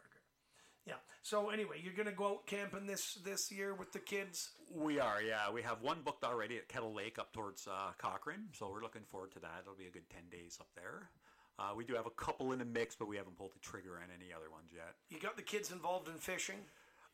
[0.86, 0.94] Yeah.
[1.22, 4.50] So anyway, you're gonna go out camping this this year with the kids.
[4.74, 5.50] We are, yeah.
[5.52, 9.02] We have one booked already at Kettle Lake up towards uh, Cochrane, so we're looking
[9.02, 9.62] forward to that.
[9.62, 11.10] It'll be a good 10 days up there.
[11.58, 13.98] Uh, we do have a couple in the mix, but we haven't pulled the trigger
[13.98, 14.94] on any other ones yet.
[15.10, 16.60] You got the kids involved in fishing.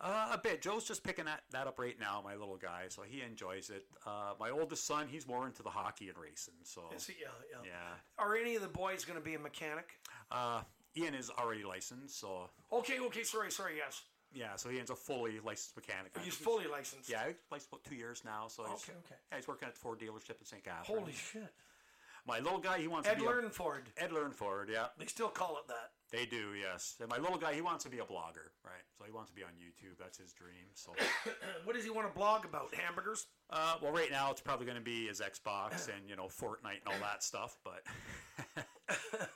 [0.00, 0.60] Uh, a bit.
[0.60, 3.86] Joe's just picking that, that up right now, my little guy, so he enjoys it.
[4.06, 7.28] Uh, my oldest son, he's more into the hockey and racing, so Is he- yeah,
[7.50, 7.58] yeah.
[7.64, 8.22] yeah.
[8.24, 9.92] Are any of the boys going to be a mechanic?
[10.30, 10.62] Uh,
[10.96, 14.02] Ian is already licensed, so Okay, okay, sorry, sorry, yes.
[14.34, 16.12] yeah, so Ian's a fully licensed mechanic.
[16.22, 17.08] He's fully licensed.
[17.08, 19.14] Yeah, he's licensed about two years now, so he's, Okay, okay.
[19.30, 20.62] Yeah, he's working at the Ford dealership in St.
[20.64, 20.86] Catharines.
[21.00, 21.52] Holy shit.
[22.26, 23.88] My little guy, he wants Ed to be a- Learn Ford.
[23.96, 24.86] Ed Learn Ford, yeah.
[24.98, 25.92] They still call it that.
[26.12, 26.96] They do, yes.
[27.00, 28.84] And my little guy, he wants to be a blogger, right?
[28.96, 29.98] So he wants to be on YouTube.
[29.98, 30.66] That's his dream.
[30.74, 30.92] So,
[31.64, 32.74] What does he want to blog about?
[32.74, 33.26] Hamburgers?
[33.50, 36.84] uh, well, right now it's probably going to be his Xbox and you know Fortnite
[36.84, 37.56] and all that stuff.
[37.64, 37.82] But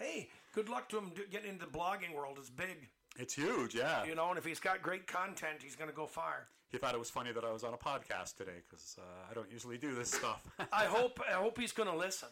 [0.00, 2.38] Hey, good luck to him getting into the blogging world.
[2.38, 4.02] It's big, it's huge, yeah.
[4.06, 6.48] you know, and if he's got great content, he's going to go far.
[6.70, 9.34] He thought it was funny that I was on a podcast today because uh, I
[9.34, 10.40] don't usually do this stuff.
[10.72, 12.28] I hope I hope he's going to listen.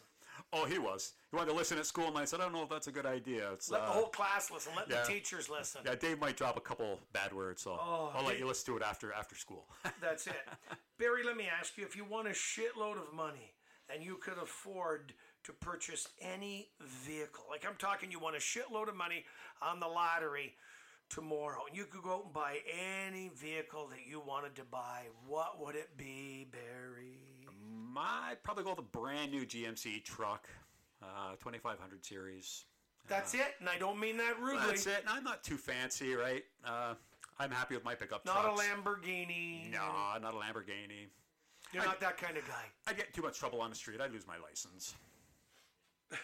[0.53, 1.13] Oh, he was.
[1.31, 2.91] He wanted to listen at school, and I said, I don't know if that's a
[2.91, 3.51] good idea.
[3.53, 4.73] It's Let the uh, whole class listen.
[4.75, 5.01] Let yeah.
[5.01, 5.81] the teachers listen.
[5.85, 8.77] yeah, Dave might drop a couple bad words, so Oh, I'll let you listen to
[8.77, 9.65] it after after school.
[10.01, 10.47] That's it.
[10.97, 13.53] Barry, let me ask you if you won a shitload of money
[13.93, 18.89] and you could afford to purchase any vehicle, like I'm talking, you won a shitload
[18.89, 19.25] of money
[19.61, 20.55] on the lottery
[21.09, 22.57] tomorrow, and you could go out and buy
[23.07, 27.28] any vehicle that you wanted to buy, what would it be, Barry?
[27.97, 30.47] I'd probably go with a brand new GMC truck,
[31.01, 32.65] uh, 2500 series.
[33.07, 34.67] That's it, and I don't mean that rudely.
[34.67, 34.99] That's it.
[35.01, 36.43] And I'm not too fancy, right?
[36.63, 36.93] Uh,
[37.39, 38.61] I'm happy with my pickup Not trucks.
[38.61, 39.71] a Lamborghini.
[39.71, 39.79] No,
[40.21, 41.07] not a Lamborghini.
[41.73, 42.65] You're not that kind of guy.
[42.87, 44.01] I'd get too much trouble on the street.
[44.01, 44.95] I'd lose my license.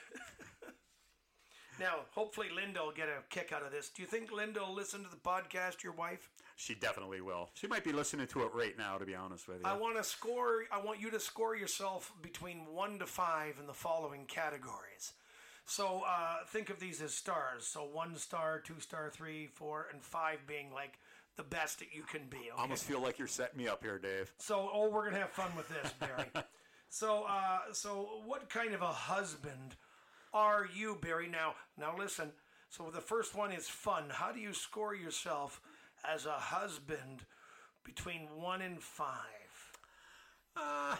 [1.79, 3.89] Now, hopefully Linda will get a kick out of this.
[3.89, 6.29] Do you think Linda will listen to the podcast, your wife?
[6.55, 7.49] She definitely will.
[7.53, 9.65] She might be listening to it right now, to be honest with you.
[9.65, 10.63] I want to score.
[10.71, 15.13] I want you to score yourself between one to five in the following categories.
[15.65, 17.65] So uh, think of these as stars.
[17.65, 20.99] So one star, two star, three, four, and five being like
[21.35, 22.37] the best that you can be.
[22.37, 22.49] Okay?
[22.57, 24.31] I almost feel like you're setting me up here, Dave.
[24.37, 26.29] So oh, we're gonna have fun with this, Barry.
[26.89, 29.75] so uh, so what kind of a husband
[30.35, 31.27] are you, Barry?
[31.27, 32.31] Now now listen.
[32.69, 34.03] So the first one is fun.
[34.09, 35.61] How do you score yourself
[36.07, 37.21] as a husband
[37.85, 39.79] between one and five?
[40.57, 40.97] Uh,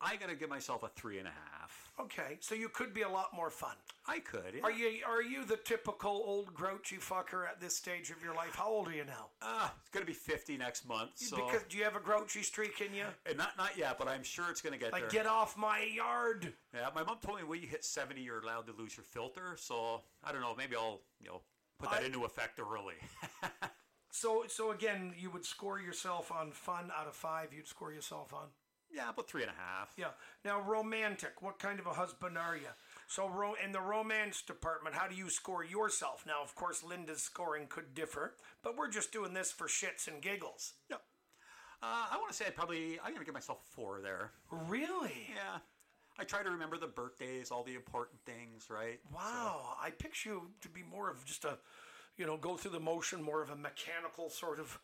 [0.00, 1.57] I gotta give myself a three and a half.
[2.00, 3.74] Okay, so you could be a lot more fun.
[4.06, 4.54] I could.
[4.54, 4.62] Yeah.
[4.62, 8.54] Are you are you the typical old grouchy fucker at this stage of your life?
[8.54, 9.26] How old are you now?
[9.42, 11.10] Uh, it's gonna be 50 next month.
[11.16, 13.04] So Because do you have a grouchy streak in you?
[13.26, 15.22] And not not yet, but I'm sure it's gonna get Like there.
[15.22, 16.52] get off my yard.
[16.72, 19.56] Yeah, my mom told me when you hit 70, you're allowed to lose your filter.
[19.58, 20.54] So I don't know.
[20.56, 21.40] Maybe I'll you know
[21.78, 22.94] put that I- into effect early.
[24.10, 27.52] So so again, you would score yourself on fun out of five.
[27.52, 28.48] You'd score yourself on.
[28.94, 29.92] Yeah, about three and a half.
[29.96, 30.10] Yeah.
[30.44, 31.40] Now romantic.
[31.42, 32.68] What kind of a husband are you?
[33.06, 36.24] So ro- in the romance department, how do you score yourself?
[36.26, 40.22] Now, of course, Linda's scoring could differ, but we're just doing this for shits and
[40.22, 40.74] giggles.
[40.90, 40.96] Yeah.
[41.82, 44.32] Uh, I want to say I'd probably I'm gonna give myself a four there.
[44.50, 45.28] Really?
[45.34, 45.58] Yeah.
[46.18, 48.98] I try to remember the birthdays, all the important things, right?
[49.14, 51.58] Wow, I picture you to be more of just a,
[52.16, 54.80] you know, go through the motion, more of a mechanical sort of.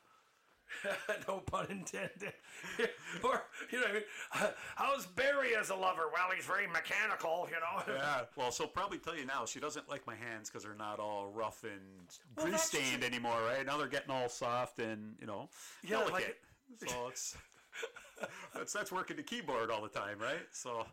[1.29, 2.33] no pun intended.
[3.23, 4.03] or you know, I mean,
[4.77, 6.03] how's Barry as a lover?
[6.13, 7.95] Well, he's very mechanical, you know.
[7.97, 8.23] Yeah.
[8.37, 11.31] Well, she'll probably tell you now she doesn't like my hands because they're not all
[11.33, 13.65] rough and Well, grease stained anymore, right?
[13.65, 15.49] Now they're getting all soft and you know
[15.83, 16.13] Yeah, delicate.
[16.81, 17.37] like- so it's
[18.55, 20.47] that's that's working the keyboard all the time, right?
[20.53, 20.87] So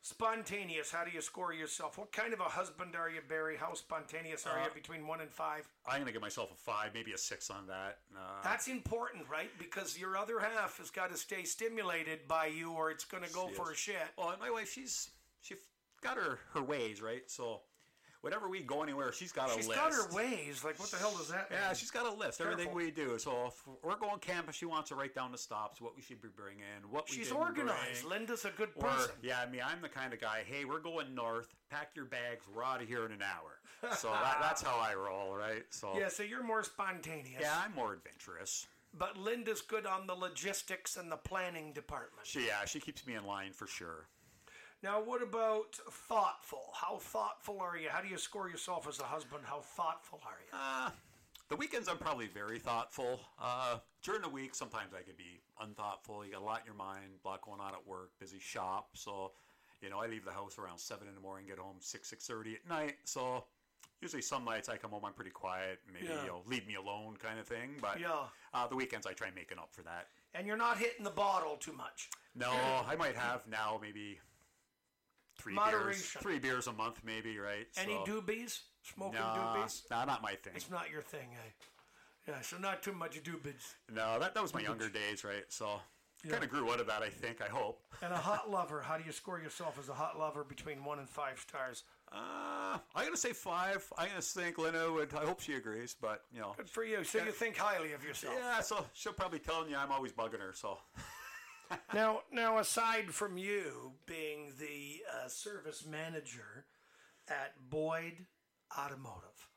[0.00, 0.90] Spontaneous.
[0.90, 1.98] How do you score yourself?
[1.98, 3.56] What kind of a husband are you, Barry?
[3.56, 5.68] How spontaneous are Uh, you between one and five?
[5.86, 7.98] I'm gonna give myself a five, maybe a six on that.
[8.16, 9.50] Uh, That's important, right?
[9.58, 13.32] Because your other half has got to stay stimulated by you, or it's going to
[13.32, 13.76] go for is.
[13.78, 14.08] a shit.
[14.16, 15.58] well, my wife, she's she's
[16.00, 17.28] got her her ways, right?
[17.30, 17.62] So
[18.22, 19.80] whenever we go anywhere, she's got a She's list.
[19.84, 20.64] She's got her ways.
[20.64, 21.58] Like, what the hell does that mean?
[21.62, 22.40] Yeah, she's got a list.
[22.40, 22.82] Everything Careful.
[22.82, 23.18] we do.
[23.18, 26.20] So if we're going camping, she wants to write down the stops, what we should
[26.20, 28.02] be bringing, what we She's organized.
[28.02, 28.10] bring.
[28.20, 29.10] Linda's a good Or person.
[29.22, 30.42] yeah, I mean, I'm the kind of guy.
[30.46, 31.54] Hey, we're going north.
[31.70, 32.44] Pack your bags.
[32.52, 33.60] We're out of here in an hour.
[33.96, 35.62] So that, that's how I roll, right?
[35.70, 37.38] So Yeah, so you're more spontaneous.
[37.40, 38.66] yeah, I'm more adventurous.
[38.92, 42.26] But Linda's good on the logistics and the planning department.
[42.26, 44.08] She yeah, she keeps me in line for sure.
[44.82, 46.70] Now, what about thoughtful?
[46.72, 47.88] How thoughtful are you?
[47.90, 49.42] How do you score yourself as a husband?
[49.44, 50.56] How thoughtful are you?
[50.56, 50.90] Uh,
[51.48, 53.20] the weekends, I'm probably very thoughtful.
[53.42, 56.24] Uh, during the week, sometimes I could be unthoughtful.
[56.24, 58.90] You got a lot in your mind, a lot going on at work, busy shop.
[58.94, 59.32] So,
[59.82, 62.24] you know, I leave the house around seven in the morning, get home six six
[62.28, 62.96] thirty at night.
[63.02, 63.44] So,
[64.00, 66.20] usually some nights I come home, I'm pretty quiet, maybe Yeah.
[66.22, 67.78] you know, leave me alone kind of thing.
[67.80, 68.26] But Yeah.
[68.54, 70.06] uh, the weekends, I try making up for that.
[70.34, 72.10] And you're not hitting the bottle too much.
[72.36, 72.52] No,
[72.86, 74.20] I might have now maybe
[75.38, 76.20] three beers, Moderation.
[76.20, 77.66] three beers a month, maybe right.
[77.76, 78.60] Any so, doobies?
[78.82, 79.82] Smoking Nah, doobies?
[79.90, 80.52] nah, not my thing.
[80.56, 81.50] It's not your thing, eh?
[82.28, 83.74] Yeah, so not too much doobies.
[83.92, 85.44] No, that, that was my younger days, right?
[85.48, 85.80] So
[86.28, 87.40] kind of grew out of that, I think.
[87.40, 87.80] I hope.
[88.02, 90.98] And a hot lover, how do you score yourself as a hot lover between one
[90.98, 91.84] and five stars?
[92.12, 93.84] Uh, I'm gonna say five.
[93.98, 95.12] I'm gonna think Lena would.
[95.14, 97.04] I hope she agrees, but you know, Good for you.
[97.04, 98.34] So you think highly of yourself.
[98.38, 98.60] yeah.
[98.60, 100.52] So she'll probably tell you I'm always bugging her.
[100.54, 100.78] So
[101.94, 106.66] Now, now, aside from you being the uh, service manager
[107.28, 108.26] at Boyd
[108.78, 109.48] Automotive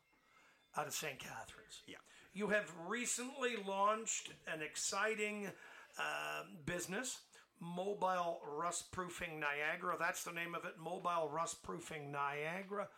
[0.76, 1.18] out of St.
[1.18, 1.82] Catharines.
[1.86, 1.96] Yeah.
[2.34, 5.50] You have recently launched an exciting
[5.98, 7.20] uh, business,
[7.60, 9.96] Mobile Rust Proofing Niagara.
[9.98, 12.88] That's the name of it, Mobile Rust Proofing Niagara.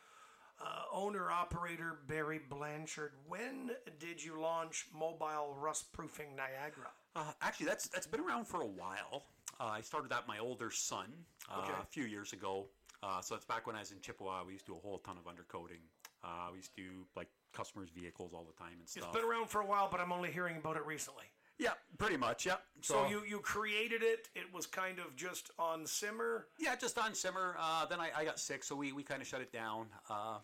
[0.65, 3.13] Uh, owner operator Barry Blanchard.
[3.27, 6.91] When did you launch Mobile Rust Proofing Niagara?
[7.17, 9.25] Uh, actually, that's that's been around for a while.
[9.61, 11.07] Uh, I started that my older son
[11.51, 11.73] uh, Okay.
[11.81, 12.67] a few years ago.
[13.03, 14.47] Uh, so it's back when I was in Chippawa.
[14.47, 15.81] We used to do a whole ton of undercoating.
[16.25, 19.13] Uh, we used to do like customers' vehicles all the time and It's stuff.
[19.13, 21.25] been around for a while, but I'm only hearing about it recently.
[21.59, 22.47] yeah, pretty much.
[22.47, 22.57] Yeah.
[22.81, 24.29] So you, you created it.
[24.35, 26.49] It was kind of just on simmer.
[26.59, 27.55] Yeah, just on simmer.
[27.61, 29.87] Uh, then I, I got sick, so we, we kind of shut it down.
[30.11, 30.39] Uh,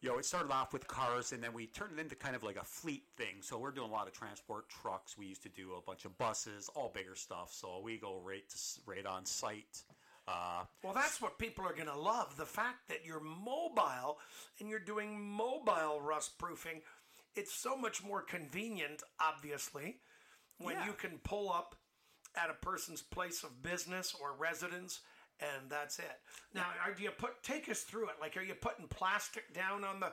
[0.00, 2.42] you know, it started off with cars, and then we turned it into kind of
[2.42, 3.36] like a fleet thing.
[3.40, 5.16] So we're doing a lot of transport trucks.
[5.16, 7.52] We used to do a bunch of buses, all bigger stuff.
[7.52, 9.82] So we go right to right on site.
[10.28, 12.36] Uh, Well, that's what people are going to love.
[12.36, 14.18] The fact that you're mobile
[14.60, 16.82] and you're doing mobile rust proofing.
[17.36, 20.00] It's so much more convenient, obviously,
[20.58, 20.86] when Yeah.
[20.86, 21.76] you can pull up
[22.34, 25.00] at a person's place of business or residence
[25.40, 26.20] and that's it.
[26.54, 28.16] Now, are, do you put take us through it?
[28.20, 30.12] Like, are you putting plastic down on the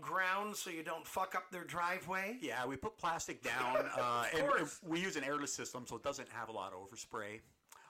[0.00, 2.36] ground so you don't fuck up their driveway?
[2.40, 6.02] yeah, we put plastic down, uh, and, and we use an airless system, so it
[6.02, 7.40] doesn't have a lot of overspray.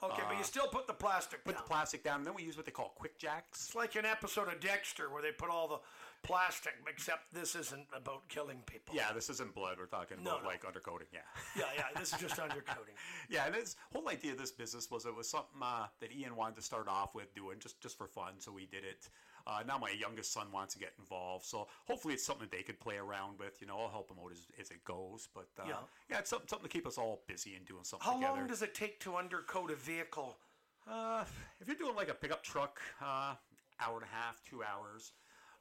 [0.03, 1.63] Okay, but you still put the plastic Put down.
[1.63, 3.65] the plastic down, and then we use what they call quick jacks.
[3.65, 5.79] It's like an episode of Dexter where they put all the
[6.27, 8.93] plastic, except this isn't about killing people.
[8.93, 9.77] Yeah, this isn't blood.
[9.79, 10.49] We're talking No, about no.
[10.49, 11.07] like undercoating.
[11.13, 11.19] Yeah.
[11.55, 11.83] yeah, yeah.
[11.99, 12.95] This is just undercoating.
[13.29, 16.35] Yeah, and his whole idea of this business was it was something uh, that Ian
[16.35, 19.09] wanted to start off with doing just just for fun, so we did it.
[19.45, 22.63] Uh, now my youngest son wants to get involved, so hopefully it's something that they
[22.63, 23.61] could play around with.
[23.61, 25.29] You know, I'll help them out as, as it goes.
[25.33, 25.63] But uh,
[26.09, 26.17] Yeah.
[26.19, 28.33] it's something, something to keep us all busy and doing something How together.
[28.39, 30.37] long does it take to undercoat a vehicle?
[30.89, 31.23] Uh,
[31.61, 33.35] if you're doing like a pickup truck, uh,
[33.79, 35.13] hour and a half, two hours.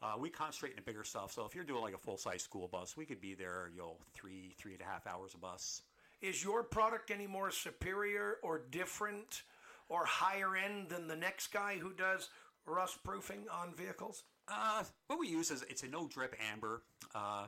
[0.03, 1.33] Uh, we concentrate in the bigger stuff.
[1.33, 3.81] So if you're doing like a full size school bus, we could be there, you
[3.81, 5.83] know, three, three and a half hours a bus.
[6.21, 9.43] Is your product any more superior or different
[9.89, 12.29] or higher end than the next guy who does
[12.67, 14.25] rust proofing on vehicles?
[14.49, 16.83] Uh, what we use is it's a no drip amber.
[17.15, 17.47] Uh,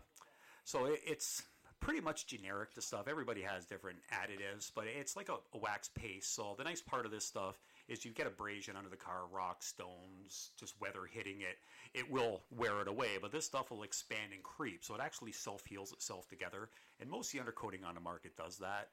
[0.64, 1.42] so it, it's
[1.80, 3.08] pretty much generic to stuff.
[3.08, 6.34] Everybody has different additives, but it's like a, a wax paste.
[6.34, 7.58] So the nice part of this stuff
[7.88, 11.58] is you get abrasion under the car, rocks, stones, just weather hitting it.
[11.94, 14.84] It will wear it away, but this stuff will expand and creep.
[14.84, 16.70] So it actually self heals itself together.
[17.00, 18.90] And most of the undercoating on the market does that.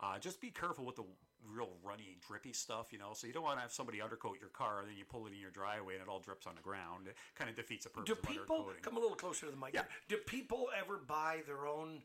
[0.00, 1.04] Uh, just be careful with the
[1.44, 3.10] real runny, drippy stuff, you know.
[3.14, 5.32] So you don't want to have somebody undercoat your car, and then you pull it
[5.32, 7.08] in your driveway and it all drips on the ground.
[7.08, 8.82] It kind of defeats the purpose Do of people undercoating.
[8.82, 9.74] come a little closer to the mic?
[9.74, 9.82] Yeah.
[10.08, 12.02] Do people ever buy their own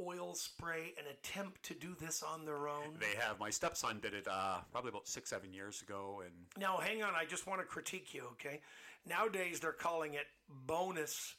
[0.00, 2.96] oil spray and attempt to do this on their own?
[2.98, 3.38] They have.
[3.38, 7.14] My stepson did it uh, probably about six, seven years ago, and Now, hang on.
[7.14, 8.60] I just want to critique you, okay?
[9.08, 10.26] Nowadays, they're calling it
[10.66, 11.34] bonus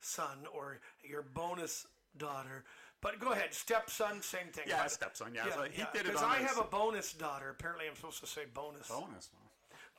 [0.00, 1.86] son or your bonus
[2.16, 2.64] daughter.
[3.02, 4.64] But go ahead, stepson, same thing.
[4.68, 5.34] yeah, But- stepson.
[5.34, 7.48] Yeah, so he did it Because I his have a bonus daughter.
[7.50, 8.88] Apparently, I'm supposed to say bonus.
[8.88, 9.30] bonus.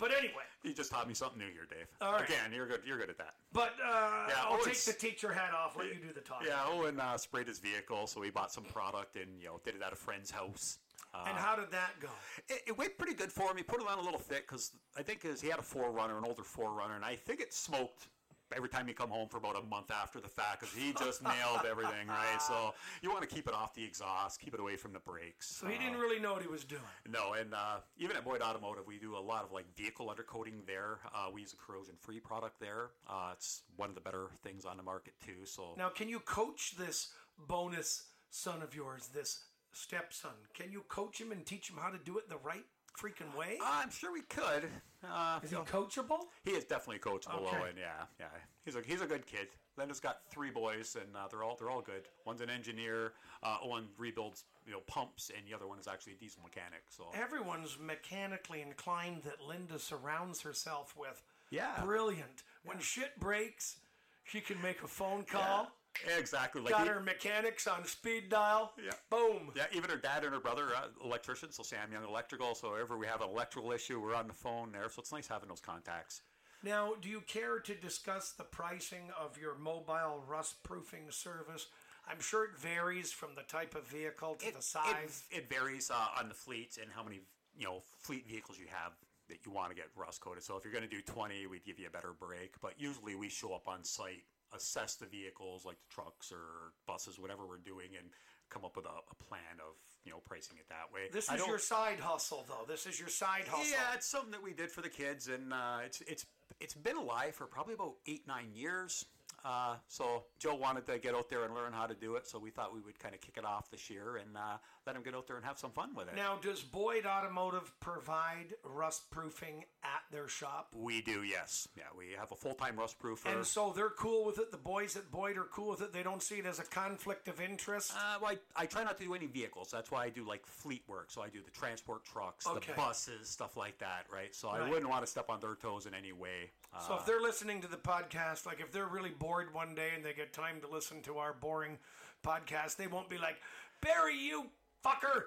[0.02, 1.86] But anyway, You just taught me something new here, Dave.
[2.02, 2.28] All right.
[2.28, 2.82] Again, you're good.
[2.88, 3.36] You're good at that.
[3.54, 5.78] but uh, Yeah, I'll take the teacher hat off.
[5.78, 6.48] Let you do the talking.
[6.48, 9.76] Yeah, Owen uh, sprayed his vehicle, so he bought some product and you know did
[9.76, 10.80] it at a friend's house.
[11.14, 12.08] Uh, And how did that go?
[12.50, 13.58] it, it went pretty good for him.
[13.58, 16.18] He put it on a little thick because I think 'cause he had a 4Runner,
[16.18, 18.08] an older 4Runner, and I think it smoked
[18.56, 21.24] every time you come home for about a month after the fact because he just
[21.24, 22.42] nailed everything, right?
[22.42, 25.48] So you want to keep it off the exhaust, keep it away from the brakes.
[25.48, 26.82] So he didn't really know what he was doing.
[27.10, 30.66] No, and uh, even at Boyd Automotive, we do a lot of like vehicle undercoating
[30.66, 31.00] there.
[31.14, 32.92] Uh, we use a corrosion-free product there.
[33.08, 35.46] Uh, it's one of the better things on the market too.
[35.46, 37.10] So Now, can you coach this
[37.48, 40.32] bonus son of yours, this stepson?
[40.54, 42.66] Can you coach him and teach him how to do it the right
[43.00, 43.58] freaking way?
[43.64, 44.70] I'm sure we could.
[45.04, 46.20] Uh, Is he coachable?
[46.44, 47.58] he is definitely coachable, Okay.
[47.58, 47.74] Owen.
[47.78, 48.26] Yeah, yeah.
[48.66, 49.48] He's a he's a good kid.
[49.78, 52.04] Linda's got three boys, and uh, they're all they're all good.
[52.26, 53.14] One's an engineer.
[53.42, 56.84] Uh, one rebuilds you know pumps, and the other one is actually a diesel mechanic.
[56.90, 61.24] So Everyone's mechanically inclined that Linda surrounds herself with.
[61.50, 61.82] Yeah.
[61.84, 62.44] Brilliant.
[62.64, 63.78] When shit breaks,
[64.24, 65.72] she can make a phone call.
[66.18, 66.62] Exactly.
[66.62, 68.74] Like Got he- her mechanics on speed dial.
[68.84, 68.92] Yeah.
[69.10, 69.52] Boom.
[69.56, 72.56] Yeah, even her dad and her brother are electricians, so Sam Young Electrical.
[72.56, 74.90] So whenever we have an electrical issue, we're on the phone there.
[74.90, 76.22] So it's nice having those contacts.
[76.64, 81.68] Now, do you care to discuss the pricing of your mobile rust proofing service?
[82.08, 85.24] I'm sure it varies from the type of vehicle to the size.
[85.32, 87.22] It, it varies uh, on the fleet and how many
[87.58, 88.94] you know fleet vehicles you have
[89.30, 90.44] that you want to get rust coated.
[90.44, 92.54] So if you're going to do 20, we'd give you a better break.
[92.62, 94.24] But usually we show up on site,
[94.54, 98.10] assess the vehicles like the trucks or buses, whatever we're doing, and
[98.50, 101.08] come up with a, a plan of you know pricing it that way.
[101.12, 102.66] this is your side hustle, though.
[102.68, 103.72] This is your side hustle.
[103.72, 106.26] Yeah, it's something that we did for the kids, and uh, it's it's
[106.60, 109.06] it's been alive for probably about eight nine years.
[109.44, 112.38] Uh, so Joe wanted to get out there and learn how to do it, so
[112.40, 115.02] we thought we would kind of kick it off this year and uh, let him
[115.04, 116.16] get out there and have some fun with it.
[116.16, 120.74] Now, does Boyd Automotive provide rust proofing at their shop?
[120.76, 121.84] we do, yes, yeah.
[121.98, 123.34] We have a full time rust proofer.
[123.36, 124.52] And so they're cool with it.
[124.52, 125.94] The boys at Boyd are cool with it.
[125.94, 127.94] They don't see it as a conflict of interest.
[127.96, 129.70] Uh, well, I, I try not to do any vehicles.
[129.72, 131.12] That's why I do like fleet work.
[131.12, 132.68] So I do the transport trucks, Okay.
[132.72, 134.34] the buses, stuff like that, right?
[134.36, 134.62] So Right.
[134.62, 136.52] I wouldn't want to step on their toes in any way.
[136.74, 139.90] Uh, So if they're listening to the podcast, like if they're really bored one day
[139.96, 141.78] and they get time to listen to our boring
[142.24, 143.38] podcast, they won't be like,
[143.82, 144.46] Barry, you
[144.86, 145.24] fucker,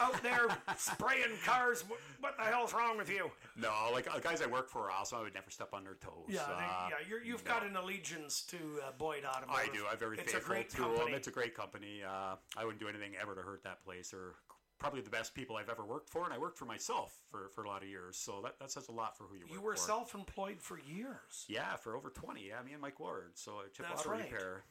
[0.00, 0.46] out there
[0.76, 1.84] spraying cars.
[1.88, 3.30] What, what the hell's wrong with you?
[3.56, 6.26] no, like uh, guys I work for, also I would never step on their toes.
[6.28, 6.94] Yeah, they, Uh, yeah.
[7.08, 7.50] You're, you've no.
[7.52, 8.56] got an allegiance to
[8.86, 9.70] uh, Boyd Automotive.
[9.70, 9.84] I do.
[9.90, 11.04] I'm very it's faithful a great to company.
[11.04, 11.14] them.
[11.14, 12.02] It's a great company.
[12.06, 14.12] Uh, I wouldn't do anything ever to hurt that place.
[14.12, 14.34] Or
[14.78, 17.64] probably the best people I've ever worked for, and I worked for myself for, for
[17.64, 18.16] a lot of years.
[18.16, 19.82] So that, that says a lot for who you work you were for.
[19.82, 21.44] self-employed for years.
[21.48, 22.46] Yeah, for over 20.
[22.48, 23.32] Yeah, me and Mike Ward.
[23.34, 24.30] So uh, chip That's auto right.
[24.30, 24.64] repair.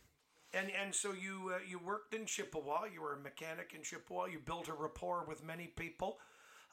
[0.53, 2.93] And and so you uh, you worked in Chippawa.
[2.93, 4.31] You were a mechanic in Chippawa.
[4.31, 6.19] You built a rapport with many people,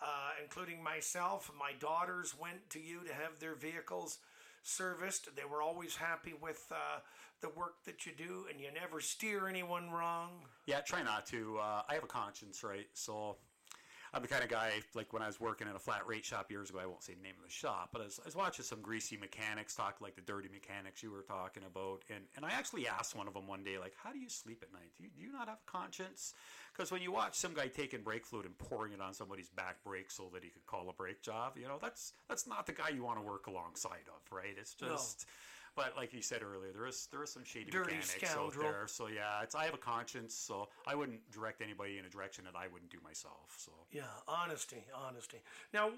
[0.00, 1.50] uh, including myself.
[1.58, 4.18] My daughters went to you to have their vehicles
[4.64, 5.28] serviced.
[5.36, 7.00] They were always happy with uh,
[7.40, 10.30] the work that you do, and you never steer anyone wrong.
[10.66, 11.58] Yeah, try not to.
[11.58, 12.86] Uh, I have a conscience, right?
[12.94, 13.36] So
[14.14, 16.48] I'm the kind of guy, like when I was working in a flat rate shop
[16.48, 18.36] years ago, I won't say the name of the shop, but I was, I was
[18.36, 22.02] watching some greasy mechanics talk like the dirty mechanics you were talking about.
[22.08, 24.62] And, and I actually asked one of them one day, like, how do you sleep
[24.62, 24.92] at night?
[24.96, 26.32] Do you, do you not have a conscience?
[26.72, 29.82] Because when you watch some guy taking brake fluid and pouring it on somebody's back
[29.84, 32.72] brake so that he could call a brake job, you know, that's that's not the
[32.72, 34.54] guy you want to work alongside of, right?
[34.56, 34.96] It's No.
[35.76, 38.66] But like you said earlier, there is there is some shady Dirty mechanics scoundrel.
[38.66, 38.86] out there.
[38.86, 42.44] So yeah, it's I have a conscience, so I wouldn't direct anybody in a direction
[42.44, 43.54] that I wouldn't do myself.
[43.58, 45.38] So Yeah, honesty, honesty.
[45.72, 45.90] Now,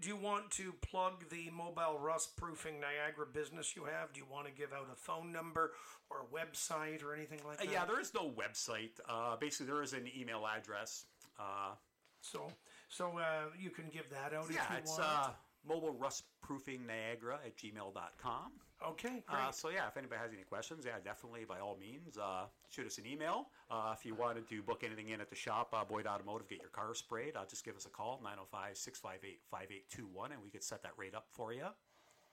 [0.00, 4.12] do you want to plug the mobile rust proofing Niagara business you have?
[4.14, 5.72] Do you want to give out a phone number
[6.08, 7.72] or a website or anything like Uh, that?
[7.72, 8.98] yeah, there is no website.
[9.08, 11.04] Uh, basically, there is an email address.
[11.38, 11.74] Uh,
[12.22, 12.50] So,
[12.88, 15.02] so uh, you can give that out if yeah, you it's want.
[15.02, 15.30] uh,
[15.64, 18.52] mobile rust proofing Niagara at gmail.com.
[18.88, 19.40] okay, great.
[19.40, 22.86] Uh, so yeah, if anybody has any questions, yeah, definitely by all means, uh, shoot
[22.86, 23.48] us an email.
[23.70, 26.60] Uh, if you wanted to book anything in at the shop, uh, Boyd Automotive, get
[26.60, 28.20] your car sprayed, uh, just give us a call,
[28.52, 31.66] 905-658-5821, and we could set that rate up for you.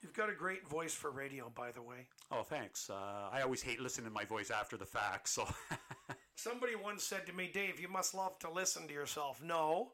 [0.00, 2.06] You've got a great voice for radio, by the way.
[2.30, 2.88] Oh, thanks.
[2.88, 5.48] Uh, I always hate listening to my voice after the fact, so
[6.38, 9.42] Somebody once said to me, Dave, you must love to listen to yourself.
[9.42, 9.90] No,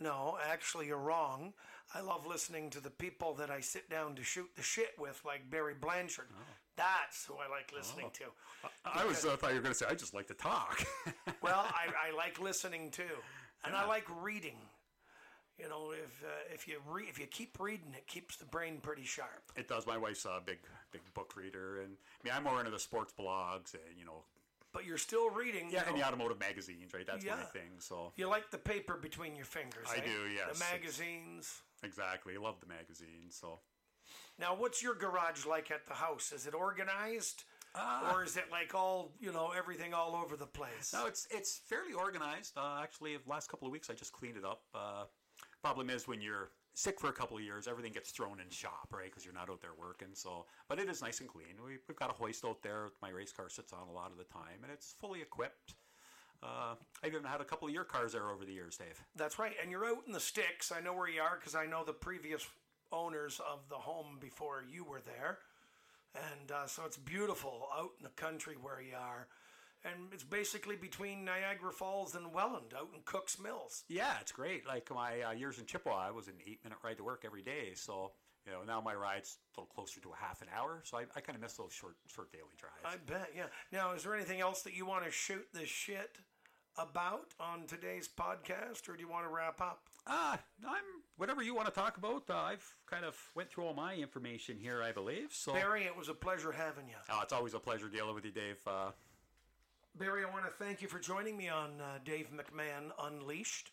[0.00, 1.52] no, actually, you're wrong.
[1.94, 5.20] I love listening to the people that I sit down to shoot the shit with,
[5.26, 6.28] like Barry Blanchard.
[6.76, 8.24] That's who I like listening to.
[8.84, 10.84] I was uh, thought you were going to say I just like to talk.
[11.42, 13.02] Well, I, I like listening too,
[13.64, 14.58] and I like reading.
[15.58, 18.78] You know, if uh, if you re- if you keep reading, it keeps the brain
[18.80, 19.42] pretty sharp.
[19.56, 19.84] it does.
[19.86, 20.58] My wife's a big,
[20.92, 24.22] big book reader, and I mean, I'm more into the sports blogs and you know,
[24.72, 25.66] But you're still reading.
[25.68, 27.06] you yeah, and the automotive magazines, right?
[27.06, 27.72] That's my thing.
[27.78, 29.86] So You like the paper between your fingers.
[29.90, 30.00] I eh?
[30.04, 30.58] do, yes.
[30.58, 31.60] The magazines.
[31.82, 33.36] exactly, I love the magazines.
[33.38, 33.60] So
[34.38, 36.32] Now, what's your garage like at the house?
[36.32, 37.44] Is it organized,
[37.74, 38.12] Ah.
[38.14, 40.92] or is it like all you know, everything all over the place?
[40.92, 42.52] no, it's it's fairly organized.
[42.56, 44.62] Uh, actually, the last couple of weeks I just cleaned it up.
[44.74, 45.04] Uh,
[45.62, 49.06] problem is when you're sick for a couple years, everything gets thrown in shop, right?
[49.06, 50.08] Because you're not out there working.
[50.14, 51.56] So, but it is nice and clean.
[51.64, 52.88] We, we've got a hoist out there.
[53.00, 55.74] My race car sits on a lot of the time, and it's fully equipped.
[56.42, 59.00] Uh, I've even had a couple of your cars there over the years, Dave.
[59.14, 59.52] That's right.
[59.62, 60.72] And you're out in the sticks.
[60.72, 62.44] I know where you are because I know the previous
[62.90, 65.38] owners of the home before you were there.
[66.14, 69.28] And uh, so it's beautiful out in the country where you are.
[69.84, 73.84] And it's basically between Niagara Falls and Welland, out in Cook's Mills.
[73.88, 74.66] Yeah, it's great.
[74.66, 77.72] Like my uh, years in Chippawa, I was an eight-minute ride to work every day.
[77.74, 78.12] So
[78.46, 80.82] you know now my ride's a little closer to a half an hour.
[80.84, 82.76] So I, I kind of miss those short, short daily drives.
[82.84, 83.46] I bet, yeah.
[83.72, 86.18] Now, is there anything else that you want to shoot the shit
[86.78, 89.88] about on today's podcast, or do you want to wrap up?
[90.06, 92.24] Ah, I'm whatever you want to talk about.
[92.28, 95.28] Uh, I've kind of went through all my information here, I believe.
[95.32, 96.96] So Barry, it was a pleasure having you.
[97.08, 98.58] Uh, it's always a pleasure dealing with you, Dave.
[98.66, 98.90] Uh,
[99.98, 103.72] Barry, I want to thank you for joining me on uh, Dave McMahon Unleashed.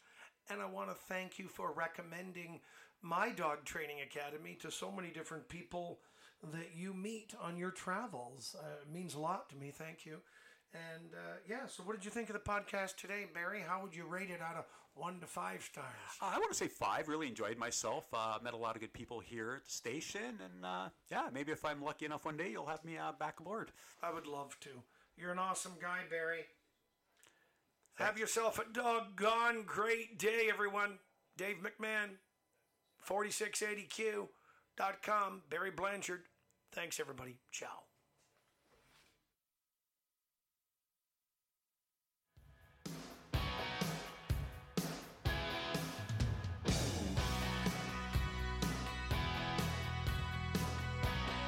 [0.49, 2.59] And I want to thank you for recommending
[3.01, 5.99] my dog training academy to so many different people
[6.51, 8.53] that you meet on your travels.
[8.59, 9.71] Uh, it means a lot to me.
[9.71, 10.17] Thank you.
[10.73, 13.61] And uh, yeah, so what did you think of the podcast today, Barry?
[13.65, 14.65] How would you rate it out of
[14.95, 15.87] one to five stars?
[16.21, 17.07] I want to say five.
[17.07, 18.05] Really enjoyed myself.
[18.13, 21.53] Uh, met a lot of good people here at the station, and uh, yeah, maybe
[21.53, 23.71] if I'm lucky enough one day, you'll have me uh, back aboard.
[24.03, 24.69] I would love to.
[25.19, 26.45] You're an awesome guy, Barry.
[27.95, 30.99] Have yourself a doggone great day, everyone.
[31.37, 32.17] Dave McMahon,
[33.05, 34.29] 4680Q.
[34.79, 35.43] barryblanchard.com.
[35.49, 36.21] Barry Blanchard.
[36.71, 37.39] Thanks, everybody.
[37.51, 37.88] Ciao.